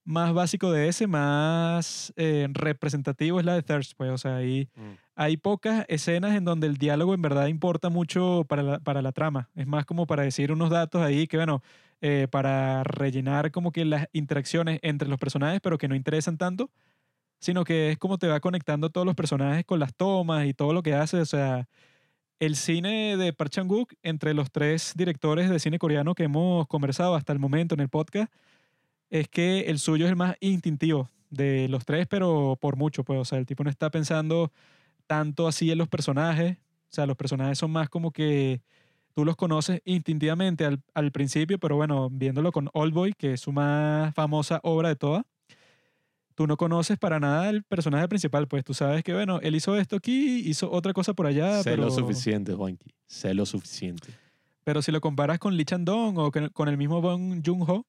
[0.06, 4.68] más básico de ese, más eh, representativo es la de Thirst, pues, o sea, ahí
[4.76, 4.91] Mm.
[5.16, 9.12] hay pocas escenas en donde el diálogo en verdad importa mucho para la, para la
[9.12, 9.49] trama.
[9.56, 11.62] Es más como para decir unos datos ahí que, bueno,
[12.01, 16.70] eh, para rellenar como que las interacciones entre los personajes, pero que no interesan tanto,
[17.39, 20.74] sino que es como te va conectando todos los personajes con las tomas y todo
[20.74, 21.20] lo que hace.
[21.22, 21.68] O sea,
[22.39, 27.16] el cine de Park Chan-wook, entre los tres directores de cine coreano que hemos conversado
[27.16, 28.34] hasta el momento en el podcast,
[29.14, 33.20] es que el suyo es el más instintivo de los tres, pero por mucho, pues,
[33.20, 34.51] o sea, el tipo no está pensando
[35.05, 38.61] tanto así en los personajes, o sea, los personajes son más como que
[39.14, 43.51] tú los conoces instintivamente al, al principio, pero bueno, viéndolo con Oldboy, que es su
[43.51, 45.24] más famosa obra de todas,
[46.34, 49.78] tú no conoces para nada el personaje principal, pues tú sabes que, bueno, él hizo
[49.78, 54.09] esto aquí, hizo otra cosa por allá, sé pero, lo suficiente, Juanqui, sé lo suficiente.
[54.64, 57.86] pero si lo comparas con Lee Chan-dong o con, el mismo Bong Joon-ho,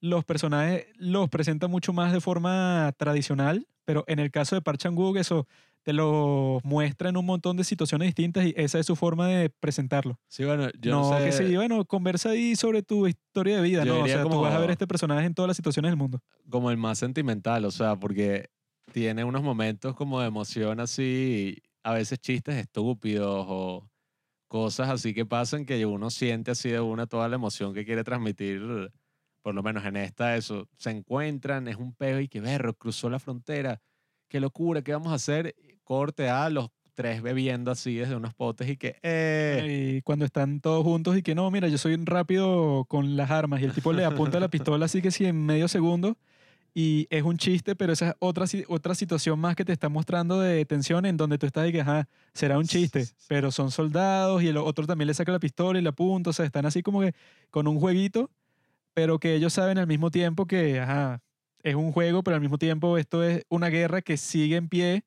[0.00, 4.78] los personajes los presenta mucho más de forma tradicional, pero en el caso de Park
[4.78, 5.46] Chan-wook eso
[5.82, 9.48] te lo muestra en un montón de situaciones distintas y esa es su forma de
[9.48, 10.18] presentarlo.
[10.28, 13.62] Sí, bueno, yo no, no, sé, que sí, bueno, conversa ahí sobre tu historia de
[13.62, 14.04] vida, Yo ¿no?
[14.04, 16.20] O sea, tú como- vas a ver este personaje en todas las situaciones del mundo.
[16.50, 18.50] como el más sentimental, o sea, porque
[18.92, 23.88] tiene unos momentos como de emoción así, a veces chistes estúpidos o
[24.48, 28.04] cosas así que pasan que uno siente así de una toda la emoción que quiere
[28.04, 28.90] transmitir,
[29.48, 33.08] por lo menos en esta eso, se encuentran, es un peo y que berro, cruzó
[33.08, 33.80] la frontera,
[34.28, 35.54] qué locura, ¿qué vamos a hacer?
[35.84, 40.60] Corte a los tres bebiendo así desde unos potes y que, eh, Y cuando están
[40.60, 43.90] todos juntos y que no, mira, yo soy rápido con las armas y el tipo
[43.94, 46.18] le apunta la pistola así que sí en medio segundo
[46.74, 50.38] y es un chiste, pero esa es otra, otra situación más que te está mostrando
[50.40, 54.42] de tensión en donde tú estás y que, ajá, será un chiste, pero son soldados
[54.42, 56.82] y el otro también le saca la pistola y la apunta, o sea, están así
[56.82, 57.14] como que
[57.50, 58.30] con un jueguito,
[58.98, 61.20] pero que ellos saben al mismo tiempo que, ajá,
[61.62, 65.04] es un juego, pero al mismo tiempo esto es una guerra que sigue en pie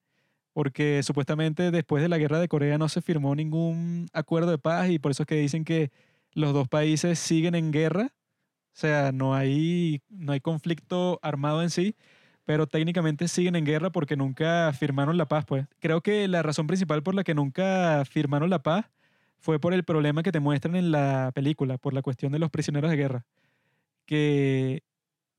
[0.54, 4.89] porque supuestamente después de la guerra de Corea no se firmó ningún acuerdo de paz
[4.89, 5.92] y por eso es que dicen que
[6.32, 8.14] los dos países siguen en guerra.
[8.14, 11.98] O sea, no hay, no hay conflicto armado en sí,
[12.46, 15.66] pero técnicamente siguen en guerra porque nunca firmaron la paz, pues.
[15.82, 18.86] Creo que la razón principal por la que nunca firmaron la paz
[19.38, 22.52] fue por el problema que te muestran en la película, por la cuestión de los
[22.52, 23.26] prisioneros de guerra.
[24.06, 24.84] Que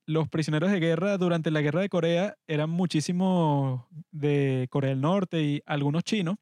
[0.06, 5.42] los prisioneros de guerra durante la guerra de Corea eran muchísimos de Corea del Norte
[5.42, 6.36] y algunos chinos.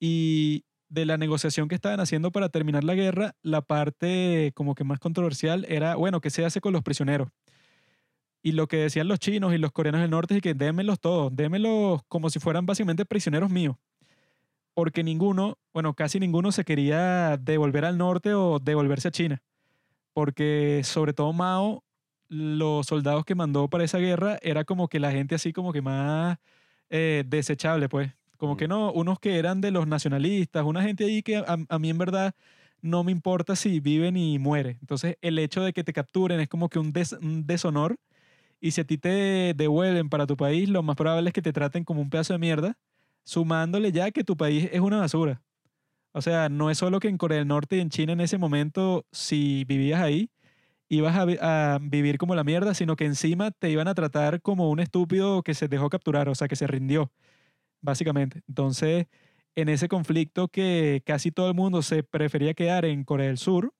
[0.00, 4.84] Y de la negociación que estaban haciendo para terminar la guerra, la parte como que
[4.84, 7.28] más controversial era, bueno, ¿qué se hace con los prisioneros?
[8.42, 11.34] Y lo que decían los chinos y los coreanos del norte es que démelos todos,
[11.34, 13.76] démelos como si fueran básicamente prisioneros míos.
[14.74, 19.42] Porque ninguno, bueno, casi ninguno se quería devolver al norte o devolverse a China.
[20.18, 21.84] Porque sobre todo Mao,
[22.28, 25.80] los soldados que mandó para esa guerra era como que la gente así como que
[25.80, 26.38] más
[26.90, 28.12] eh, desechable, pues.
[28.36, 31.78] Como que no, unos que eran de los nacionalistas, una gente ahí que a, a
[31.78, 32.34] mí en verdad
[32.82, 34.78] no me importa si vive ni muere.
[34.80, 37.96] Entonces el hecho de que te capturen es como que un, des- un deshonor
[38.60, 41.52] y si a ti te devuelven para tu país, lo más probable es que te
[41.52, 42.78] traten como un pedazo de mierda,
[43.24, 45.42] sumándole ya que tu país es una basura.
[46.18, 48.38] O sea, no es solo que en Corea del Norte y en China en ese
[48.38, 50.30] momento, si vivías ahí,
[50.88, 54.42] ibas a, vi- a vivir como la mierda, sino que encima te iban a tratar
[54.42, 57.12] como un estúpido que se dejó capturar, o sea, que se rindió,
[57.82, 58.42] básicamente.
[58.48, 59.06] Entonces,
[59.56, 63.74] en ese conflicto que casi todo el mundo se prefería quedar en Corea del Sur,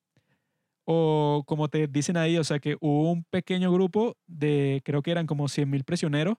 [0.84, 5.10] o como te dicen ahí, o sea, que hubo un pequeño grupo de, creo que
[5.10, 6.36] eran como 100.000 prisioneros,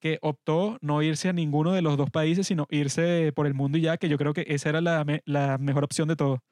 [0.00, 3.78] que optó no irse a ninguno de los dos países, sino irse por el mundo
[3.78, 6.42] y ya, que yo creo que esa era la, me- la mejor opción de todo.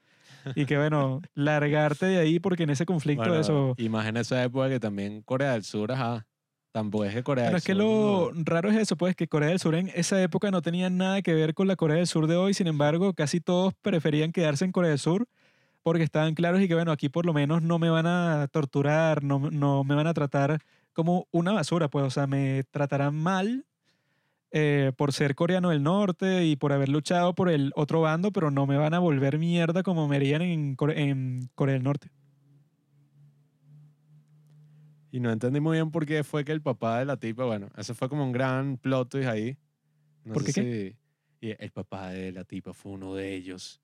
[0.55, 3.75] Y que bueno, largarte de ahí porque en ese conflicto Bueno, eso...
[3.79, 6.27] En esa época que también Corea del Sur, ajá.
[6.73, 7.83] Tampoco es que Corea Pero del es que Sur.
[7.83, 11.23] lo raro es eso, pues que Corea del Sur en esa época no tenía nada
[11.23, 14.65] que ver con la Corea del Sur de hoy, sin embargo, casi todos preferían quedarse
[14.65, 15.27] en Corea del Sur
[15.83, 19.23] porque estaban claros y que bueno, aquí por lo menos no me van a torturar,
[19.23, 20.59] no, no me van a tratar
[20.97, 23.67] como una basura, pues, o sea, me tratarán mal
[24.51, 28.51] eh, por ser coreano del norte y por haber luchado por el otro bando, pero
[28.51, 32.09] no me van a volver mierda como me harían en, Core- en Corea del Norte.
[35.13, 37.69] Y no entendí muy bien por qué fue que el papá de la tipa, bueno,
[37.77, 39.57] ese fue como un gran plot twist ahí.
[40.25, 40.97] No ¿Por sé qué
[41.41, 43.81] si- y el papá de la tipa fue uno de ellos.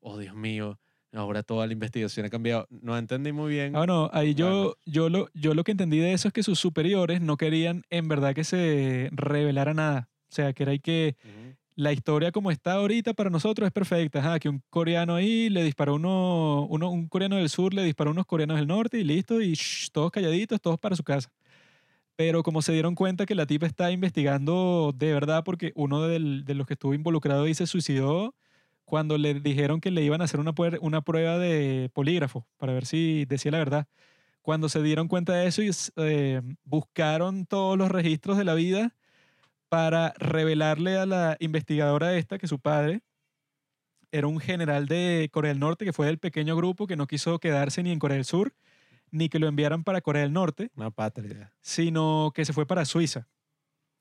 [0.00, 0.78] Oh, Dios mío.
[1.14, 2.66] Ahora toda la investigación ha cambiado.
[2.70, 3.74] No entendí muy bien.
[3.76, 6.58] Ah, bueno, ahí yo, yo, lo, yo lo que entendí de eso es que sus
[6.58, 10.08] superiores no querían en verdad que se revelara nada.
[10.30, 11.16] O sea, que era que
[11.76, 14.18] la historia como está ahorita para nosotros es perfecta.
[14.18, 18.10] Ajá, que un coreano ahí le disparó uno, uno, un coreano del sur le disparó
[18.10, 21.30] a unos coreanos del norte y listo, y shh, todos calladitos, todos para su casa.
[22.16, 26.44] Pero como se dieron cuenta que la tipa está investigando de verdad porque uno del-
[26.44, 28.34] de los que estuvo involucrado ahí se suicidó
[28.84, 33.24] cuando le dijeron que le iban a hacer una, prueba de polígrafo para ver si
[33.26, 33.88] decía la verdad.
[34.42, 38.94] Cuando se dieron cuenta de eso y eh, buscaron todos los registros de la vida
[39.68, 43.02] para revelarle a la investigadora esta que su padre
[44.12, 47.38] era un general de Corea del Norte que fue del pequeño grupo que no quiso
[47.38, 48.54] quedarse ni en Corea del Sur
[49.10, 51.52] ni que lo enviaran para Corea del Norte Una patria.
[51.60, 53.28] sino que se fue para Suiza.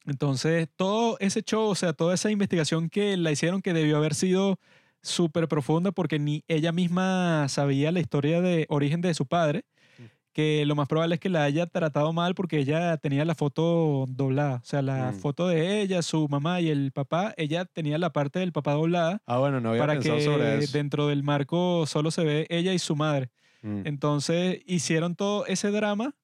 [0.06, 4.14] Entonces, todo ese show, o sea, toda esa investigación que la hicieron, que debió haber
[4.16, 4.58] sido
[5.02, 9.66] súper profunda, porque ni ella misma sabía la historia de origen de su padre,
[10.00, 10.04] Mm.
[10.34, 14.06] que lo más probable es que la haya tratado mal porque ella tenía la foto
[14.08, 14.56] doblada.
[14.64, 15.16] O sea, la Mm.
[15.20, 19.22] foto de ella, su mamá y el papá, ella tenía la parte del papá doblada
[19.26, 20.72] Ah, bueno, no había para pensado que sobre eso.
[20.78, 23.30] dentro del marco solo se ve ella y su madre.
[23.62, 23.82] Mm.
[23.86, 26.16] Entonces hicieron todo ese drama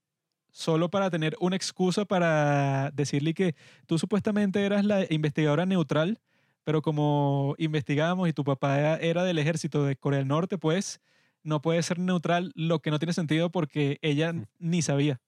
[0.51, 3.55] solo para tener una excusa para decirle que
[3.87, 6.19] tú supuestamente eras la investigadora neutral,
[6.63, 11.01] pero como investigamos y tu papá era- del ejército de Corea del Norte, pues
[11.43, 15.21] no puede ser neutral, lo que no tiene sentido porque ella ni sabía.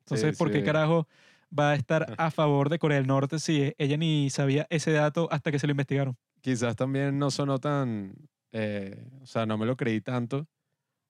[0.00, 0.64] Entonces, Sí, ¿por qué sí.
[0.64, 1.08] carajo
[1.56, 5.28] va a estar a favor de Corea del Norte si ella ni sabía ese dato
[5.30, 6.16] hasta que se lo investigaron?
[6.40, 8.14] Quizás también no sonó tan.
[8.52, 10.46] eh, o sea, no me lo creí tanto.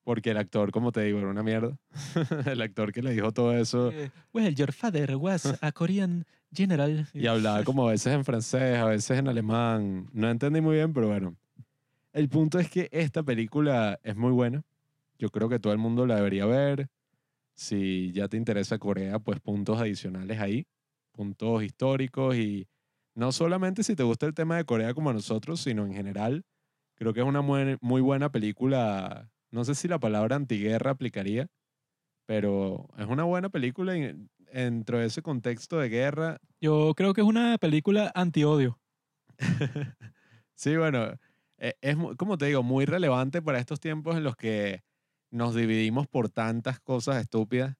[0.04, 1.76] Porque el actor, como te digo, era una mierda.
[2.46, 3.90] el actor que le dijo todo eso.
[3.92, 7.06] Eh, well, your father was a Korean general.
[7.14, 10.08] Y hablaba como a veces en francés, a veces en alemán.
[10.12, 11.36] No entendí muy bien, pero bueno.
[12.12, 14.62] El punto es que esta película es muy buena.
[15.18, 16.88] Yo creo que todo el mundo la debería ver.
[17.54, 20.66] Si ya te interesa Corea, pues puntos adicionales ahí.
[21.12, 22.66] Puntos históricos y
[23.14, 26.44] no solamente si te gusta el tema de Corea como a nosotros, sino en general.
[26.94, 29.30] Creo que es una muy, muy buena película.
[29.52, 31.48] No sé si la palabra antiguerra aplicaría,
[32.26, 33.94] pero es una buena película
[34.52, 38.80] dentro de ese contexto de guerra Yo creo que es una película anti-odio.
[40.54, 41.14] Sí, bueno,
[41.58, 44.82] e- es, como te digo, muy relevante para estos tiempos en los que
[45.30, 47.76] nos dividimos por tantas cosas estúpidas,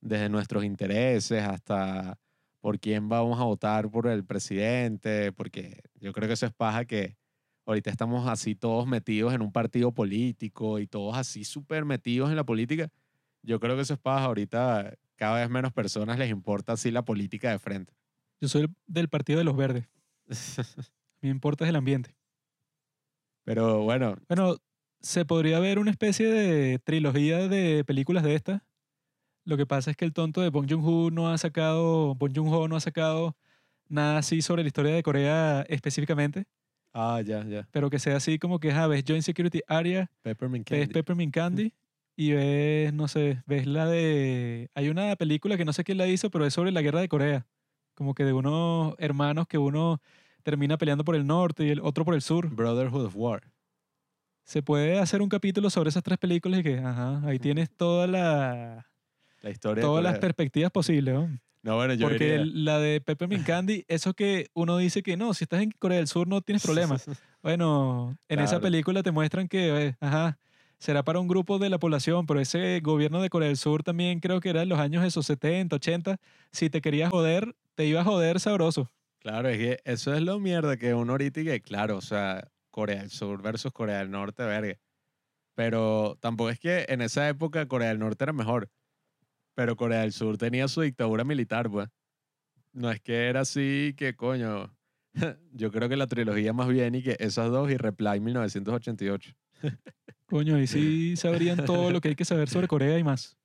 [0.00, 2.18] desde nuestros intereses hasta
[2.60, 6.84] por quién vamos a votar por el presidente, porque yo creo que eso es paja
[6.86, 7.16] que
[7.66, 12.36] ahorita estamos así todos metidos en un partido político y todos así súper metidos en
[12.36, 12.90] la política.
[13.42, 14.26] Yo creo que eso es paja.
[14.26, 17.94] Ahorita cada vez menos personas les importa así la política de frente.
[18.40, 19.88] Yo soy del Partido de los Verdes.
[20.28, 20.28] A
[21.22, 22.14] mí me importa es el ambiente.
[23.44, 24.56] Pero bueno, Bueno,
[25.00, 28.62] se podría ver una especie de trilogía de películas de estas,
[29.44, 32.68] Lo que pasa es que el tonto de Bong Joon-ho no ha sacado, Bong Joon-ho
[32.68, 33.36] no ha sacado
[33.88, 36.46] nada así sobre la historia de Corea específicamente,
[36.94, 37.66] Ah, ya, ya.
[37.72, 40.88] pero que sea así como que, ah, ves Joint Security Area, Peppermint ves.
[40.88, 41.72] Peppermint Candy
[42.16, 44.70] y ves, no sé, ves la de...
[44.74, 47.08] Hay una película que no sé quién la hizo, pero es sobre la guerra de
[47.08, 47.46] Corea.
[47.94, 50.00] Como que de unos hermanos que uno
[50.44, 52.48] termina peleando por el norte y el otro por el sur.
[52.48, 53.42] Brotherhood of War.
[54.44, 58.06] Se puede hacer un capítulo sobre esas tres películas y que, ajá, ahí tienes toda
[58.06, 58.86] la,
[59.42, 61.14] La historia de todas las perspectivas posibles.
[61.14, 61.40] ¿no?
[61.64, 65.32] No, bueno, yo Porque diría- la de Peppermint Candy, eso que uno dice que no,
[65.32, 67.06] si estás en Corea del Sur no tienes problemas.
[67.42, 70.38] Bueno, en esa película te muestran que, eh, ajá,
[70.78, 74.20] será para un grupo de la población, pero ese gobierno de Corea del Sur también
[74.20, 76.16] creo que era en los años esos 70, 80.
[76.52, 78.90] Si te querías joder, te iba a joder sabroso.
[79.18, 82.48] Claro, es que eso es lo mierda que uno ahorita y que, claro, o sea,
[82.70, 84.78] Corea del Sur versus Corea del Norte, verga.
[85.54, 88.70] Pero tampoco es que en esa época Corea del Norte era mejor.
[89.54, 91.88] Pero Corea del Sur tenía su dictadura militar, pues.
[92.72, 94.74] No es que era así que, coño.
[95.52, 99.32] Yo creo que la trilogía más bien y que esas dos y Reply 1988.
[100.26, 103.36] Coño, y sí sabrían todo lo que hay que saber sobre Corea y más.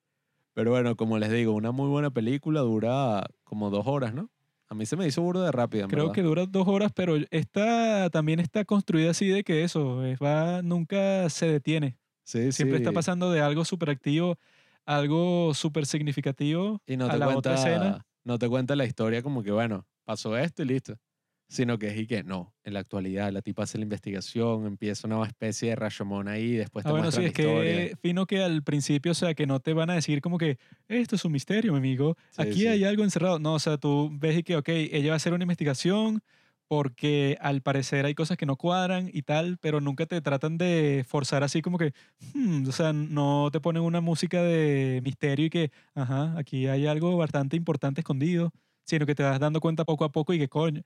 [0.54, 4.30] Pero bueno, como les digo, una muy buena película dura como dos horas, ¿no?
[4.68, 6.14] A mí se me hizo burda de rápida, Creo verdad.
[6.16, 10.62] que dura dos horas, pero esta también está construida así de que eso, es- va,
[10.62, 11.98] nunca se detiene.
[12.24, 14.38] Sí, Siempre está pasando de algo súper activo,
[14.98, 18.00] algo súper significativo Y no a te, la otra escena.
[18.00, 20.96] cuenta, no te cuenta la historia como que, bueno, pasó esto y listo.
[21.50, 25.08] Sino que es y que no, en la actualidad la tipa hace la investigación, empieza
[25.08, 27.90] una especie de Rashomon ahí, después te Ah, bueno, sí, muestran es la historia.
[27.90, 30.58] que fino que al principio, o sea, que no te van a decir como que
[30.88, 32.16] esto es un misterio, mi amigo.
[32.30, 32.68] Sí, Aquí sí.
[32.68, 33.38] hay algo encerrado.
[33.40, 36.22] No, o sea, tú ves y que, ok, ella va a hacer una investigación
[36.70, 41.04] porque al parecer hay cosas que no cuadran y tal, pero nunca te tratan de
[41.08, 41.94] forzar así como que,
[42.36, 46.86] hmm, o sea, no te ponen una música de misterio y que, ajá, aquí hay
[46.86, 48.52] algo bastante importante escondido,
[48.86, 50.84] sino que te vas dando cuenta poco a poco y que, coño,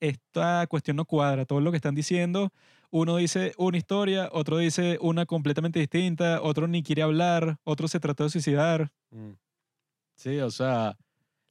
[0.00, 1.46] esta cuestión no cuadra.
[1.46, 2.52] Todo lo que están diciendo
[2.90, 8.00] uno dice una historia, otro dice una completamente distinta, otro ni quiere hablar, otro se
[8.00, 8.92] trató de suicidar.
[9.10, 9.32] Mm.
[10.14, 10.98] Sí, o sea,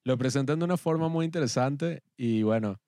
[0.03, 2.79] lo presentan de una forma muy interesante y bueno,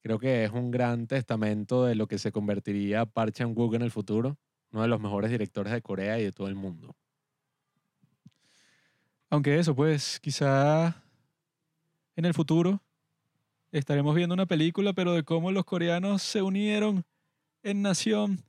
[0.00, 3.90] creo que es un gran testamento de lo que se convertiría Park Chan-wook en el
[3.90, 4.38] futuro,
[4.72, 6.96] uno de los mejores directores de Corea y de todo el mundo.
[9.28, 11.04] Aunque eso, pues, quizá
[12.16, 12.82] en el futuro
[13.72, 17.04] estaremos viendo una película, pero de cómo los coreanos se unieron
[17.62, 18.42] en nación,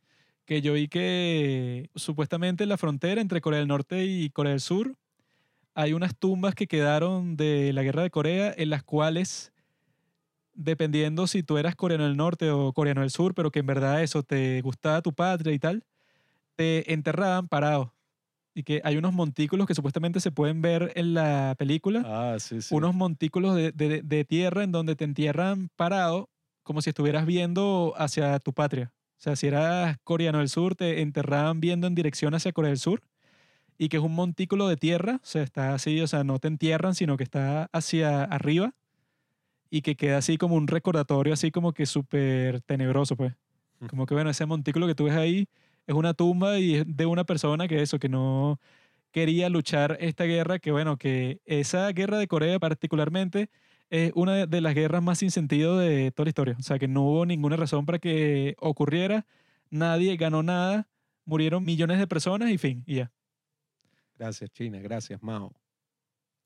[0.45, 4.62] que yo vi que supuestamente en la frontera entre Corea del Norte y Corea del
[4.62, 4.95] Sur
[5.74, 9.54] hay unas tumbas que quedaron de la guerra de Corea en las cuales,
[10.64, 14.03] dependiendo si tú eras coreano del norte o coreano del sur, pero que en verdad
[14.03, 15.84] eso te gustaba tu patria y tal,
[16.55, 17.95] te enterraban parado.
[18.55, 22.62] Y que hay unos montículos que supuestamente se pueden ver en la película Ah, sí,
[22.62, 22.76] sí.
[22.76, 26.30] unos montículos de, de- de tierra en donde te entierran parado
[26.64, 28.93] como si estuvieras viendo hacia tu patria.
[29.20, 32.80] O sea, si eras coreano del sur, te enterraban viendo en dirección hacia Corea del
[32.80, 33.03] Sur
[33.78, 36.47] y que es un montículo de tierra, o sea, está así, o sea, no te
[36.47, 38.74] entierran, sino que está hacia arriba
[39.72, 43.34] y que queda así como un recordatorio, así como que súper tenebroso, pues.
[43.90, 45.48] Como que, bueno, ese montículo que tú ves ahí
[45.88, 48.60] es una tumba y es de una persona que eso, que no
[49.12, 53.50] quería luchar esta guerra, que bueno, que esa guerra de Corea particularmente
[53.90, 56.56] es una de- las guerras más sin sentido de toda la historia.
[56.60, 59.26] O sea, que no hubo ninguna razón para que ocurriera,
[59.70, 60.88] nadie ganó nada,
[61.26, 63.12] murieron millones de personas y fin, y ya.
[64.18, 64.80] Gracias, China.
[64.80, 65.54] Gracias, Mao.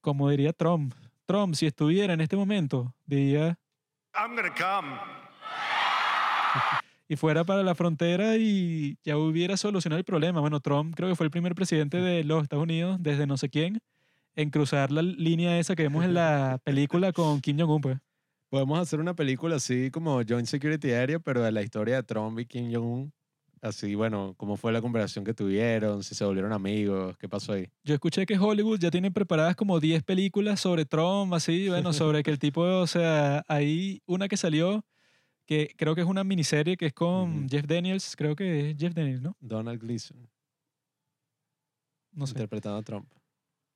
[0.01, 0.93] Como diría Trump,
[1.25, 3.57] Trump, si estuviera en este momento, diría,
[4.13, 4.97] I'm gonna come.
[7.07, 10.39] y fuera para la frontera y ya hubiera solucionado el problema.
[10.39, 13.49] Bueno, Trump creo que fue el primer presidente de los Estados Unidos desde no sé
[13.49, 13.81] quién
[14.35, 17.97] en cruzar la línea esa que vemos en la película con Kim Jong-un, pues.
[18.49, 22.39] Podemos hacer una película así como Joint Security Area, pero de la historia de Trump
[22.39, 23.11] y Kim Jong-un.
[23.61, 27.67] Así, bueno, cómo fue la conversación que tuvieron, si se volvieron amigos, qué pasó ahí.
[27.83, 32.21] Yo escuché que Hollywood ya tiene preparadas como 10 películas sobre Trump, así, bueno, sobre
[32.21, 34.85] que el tipo, o sea, hay una que salió
[35.45, 37.47] que creo que es una miniserie que es con.
[37.49, 39.35] Jeff Daniels, creo que es Jeff Daniels, ¿no?
[39.39, 40.29] Donald Gleason,
[42.11, 42.33] No sé.
[42.33, 43.07] interpretando a Trump.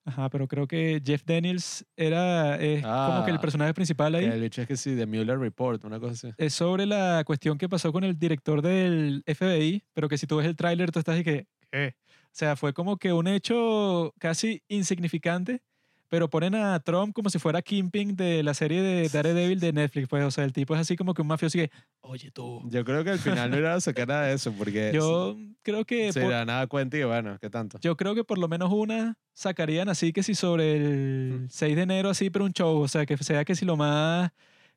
[0.09, 4.25] Ajá, pero creo que Jeff Daniels era es como que el Ah, personaje principal ahí.
[4.25, 6.33] El bicho es que sí, de Mueller Report, una cosa así.
[6.37, 10.37] Es sobre la cuestión que pasó con el director del FBI, pero que si tú
[10.37, 11.95] ves el tráiler, tú estás y que, ¿qué?
[12.25, 15.61] O sea, fue como que un hecho casi insignificante,
[16.09, 20.07] pero ponen a Trump como si fuera Kingpin de la serie de Daredevil de Netflix.
[20.07, 21.69] Pues, o sea, el tipo es así como que un mafioso que,
[22.01, 22.61] oye tú.
[22.69, 25.85] Yo creo que al final no irá a sacar nada de eso porque Yo creo
[25.85, 27.77] que se por- da nada cuenta y bueno, ¿qué tanto?
[27.81, 31.81] yo creo que por lo menos una sacarían así que si sobre el 6 de
[31.83, 34.31] enero así, pero un show, o sea, que sea que si lo más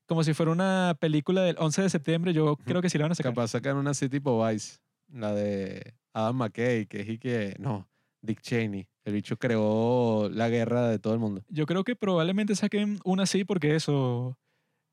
[0.06, 3.12] como si fuera una película del 11 de septiembre, yo creo que sí la van
[3.12, 3.32] a sacar.
[3.32, 4.78] Capaz sacan una así tipo Vice,
[5.10, 7.88] la de Adam McKay, que es y que, no,
[8.22, 8.86] Dick Cheney.
[9.04, 11.42] El bicho creó la guerra de todo el mundo.
[11.48, 14.38] Yo creo que probablemente saquen una así porque eso,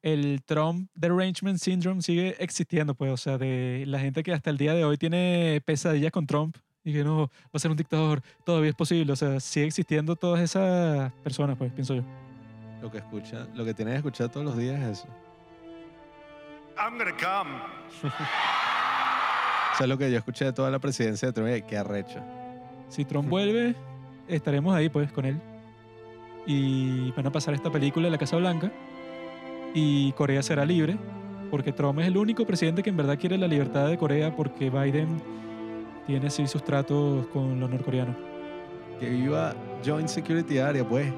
[0.01, 4.57] el Trump Derangement Syndrome sigue existiendo, pues, o sea, de la gente que hasta el
[4.57, 8.21] día de hoy tiene pesadillas con Trump y que no, va a ser un dictador,
[8.45, 12.03] todavía es posible, o sea, sigue existiendo todas esas personas, pues, pienso yo.
[12.81, 15.07] Lo que escucha, lo que tienes que escuchar todos los días es eso.
[16.77, 17.59] I'm gonna come.
[19.73, 21.65] Eso es lo que yo escuché de toda la presidencia de Trump.
[21.67, 22.21] Qué arrecho.
[22.89, 23.75] Si Trump vuelve,
[24.27, 25.39] estaremos ahí, pues, con él.
[26.45, 28.71] Y van a pasar esta película en la Casa Blanca
[29.73, 30.97] y Corea será libre
[31.51, 34.69] porque Trump es el único presidente que en verdad quiere la libertad de Corea porque
[34.69, 35.21] Biden
[36.07, 38.15] tiene así sus tratos con los norcoreanos.
[38.99, 39.53] Que viva
[39.85, 41.11] Joint Security Area, pues.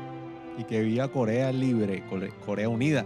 [0.58, 3.06] Y que viva Corea libre, Core- Corea unida.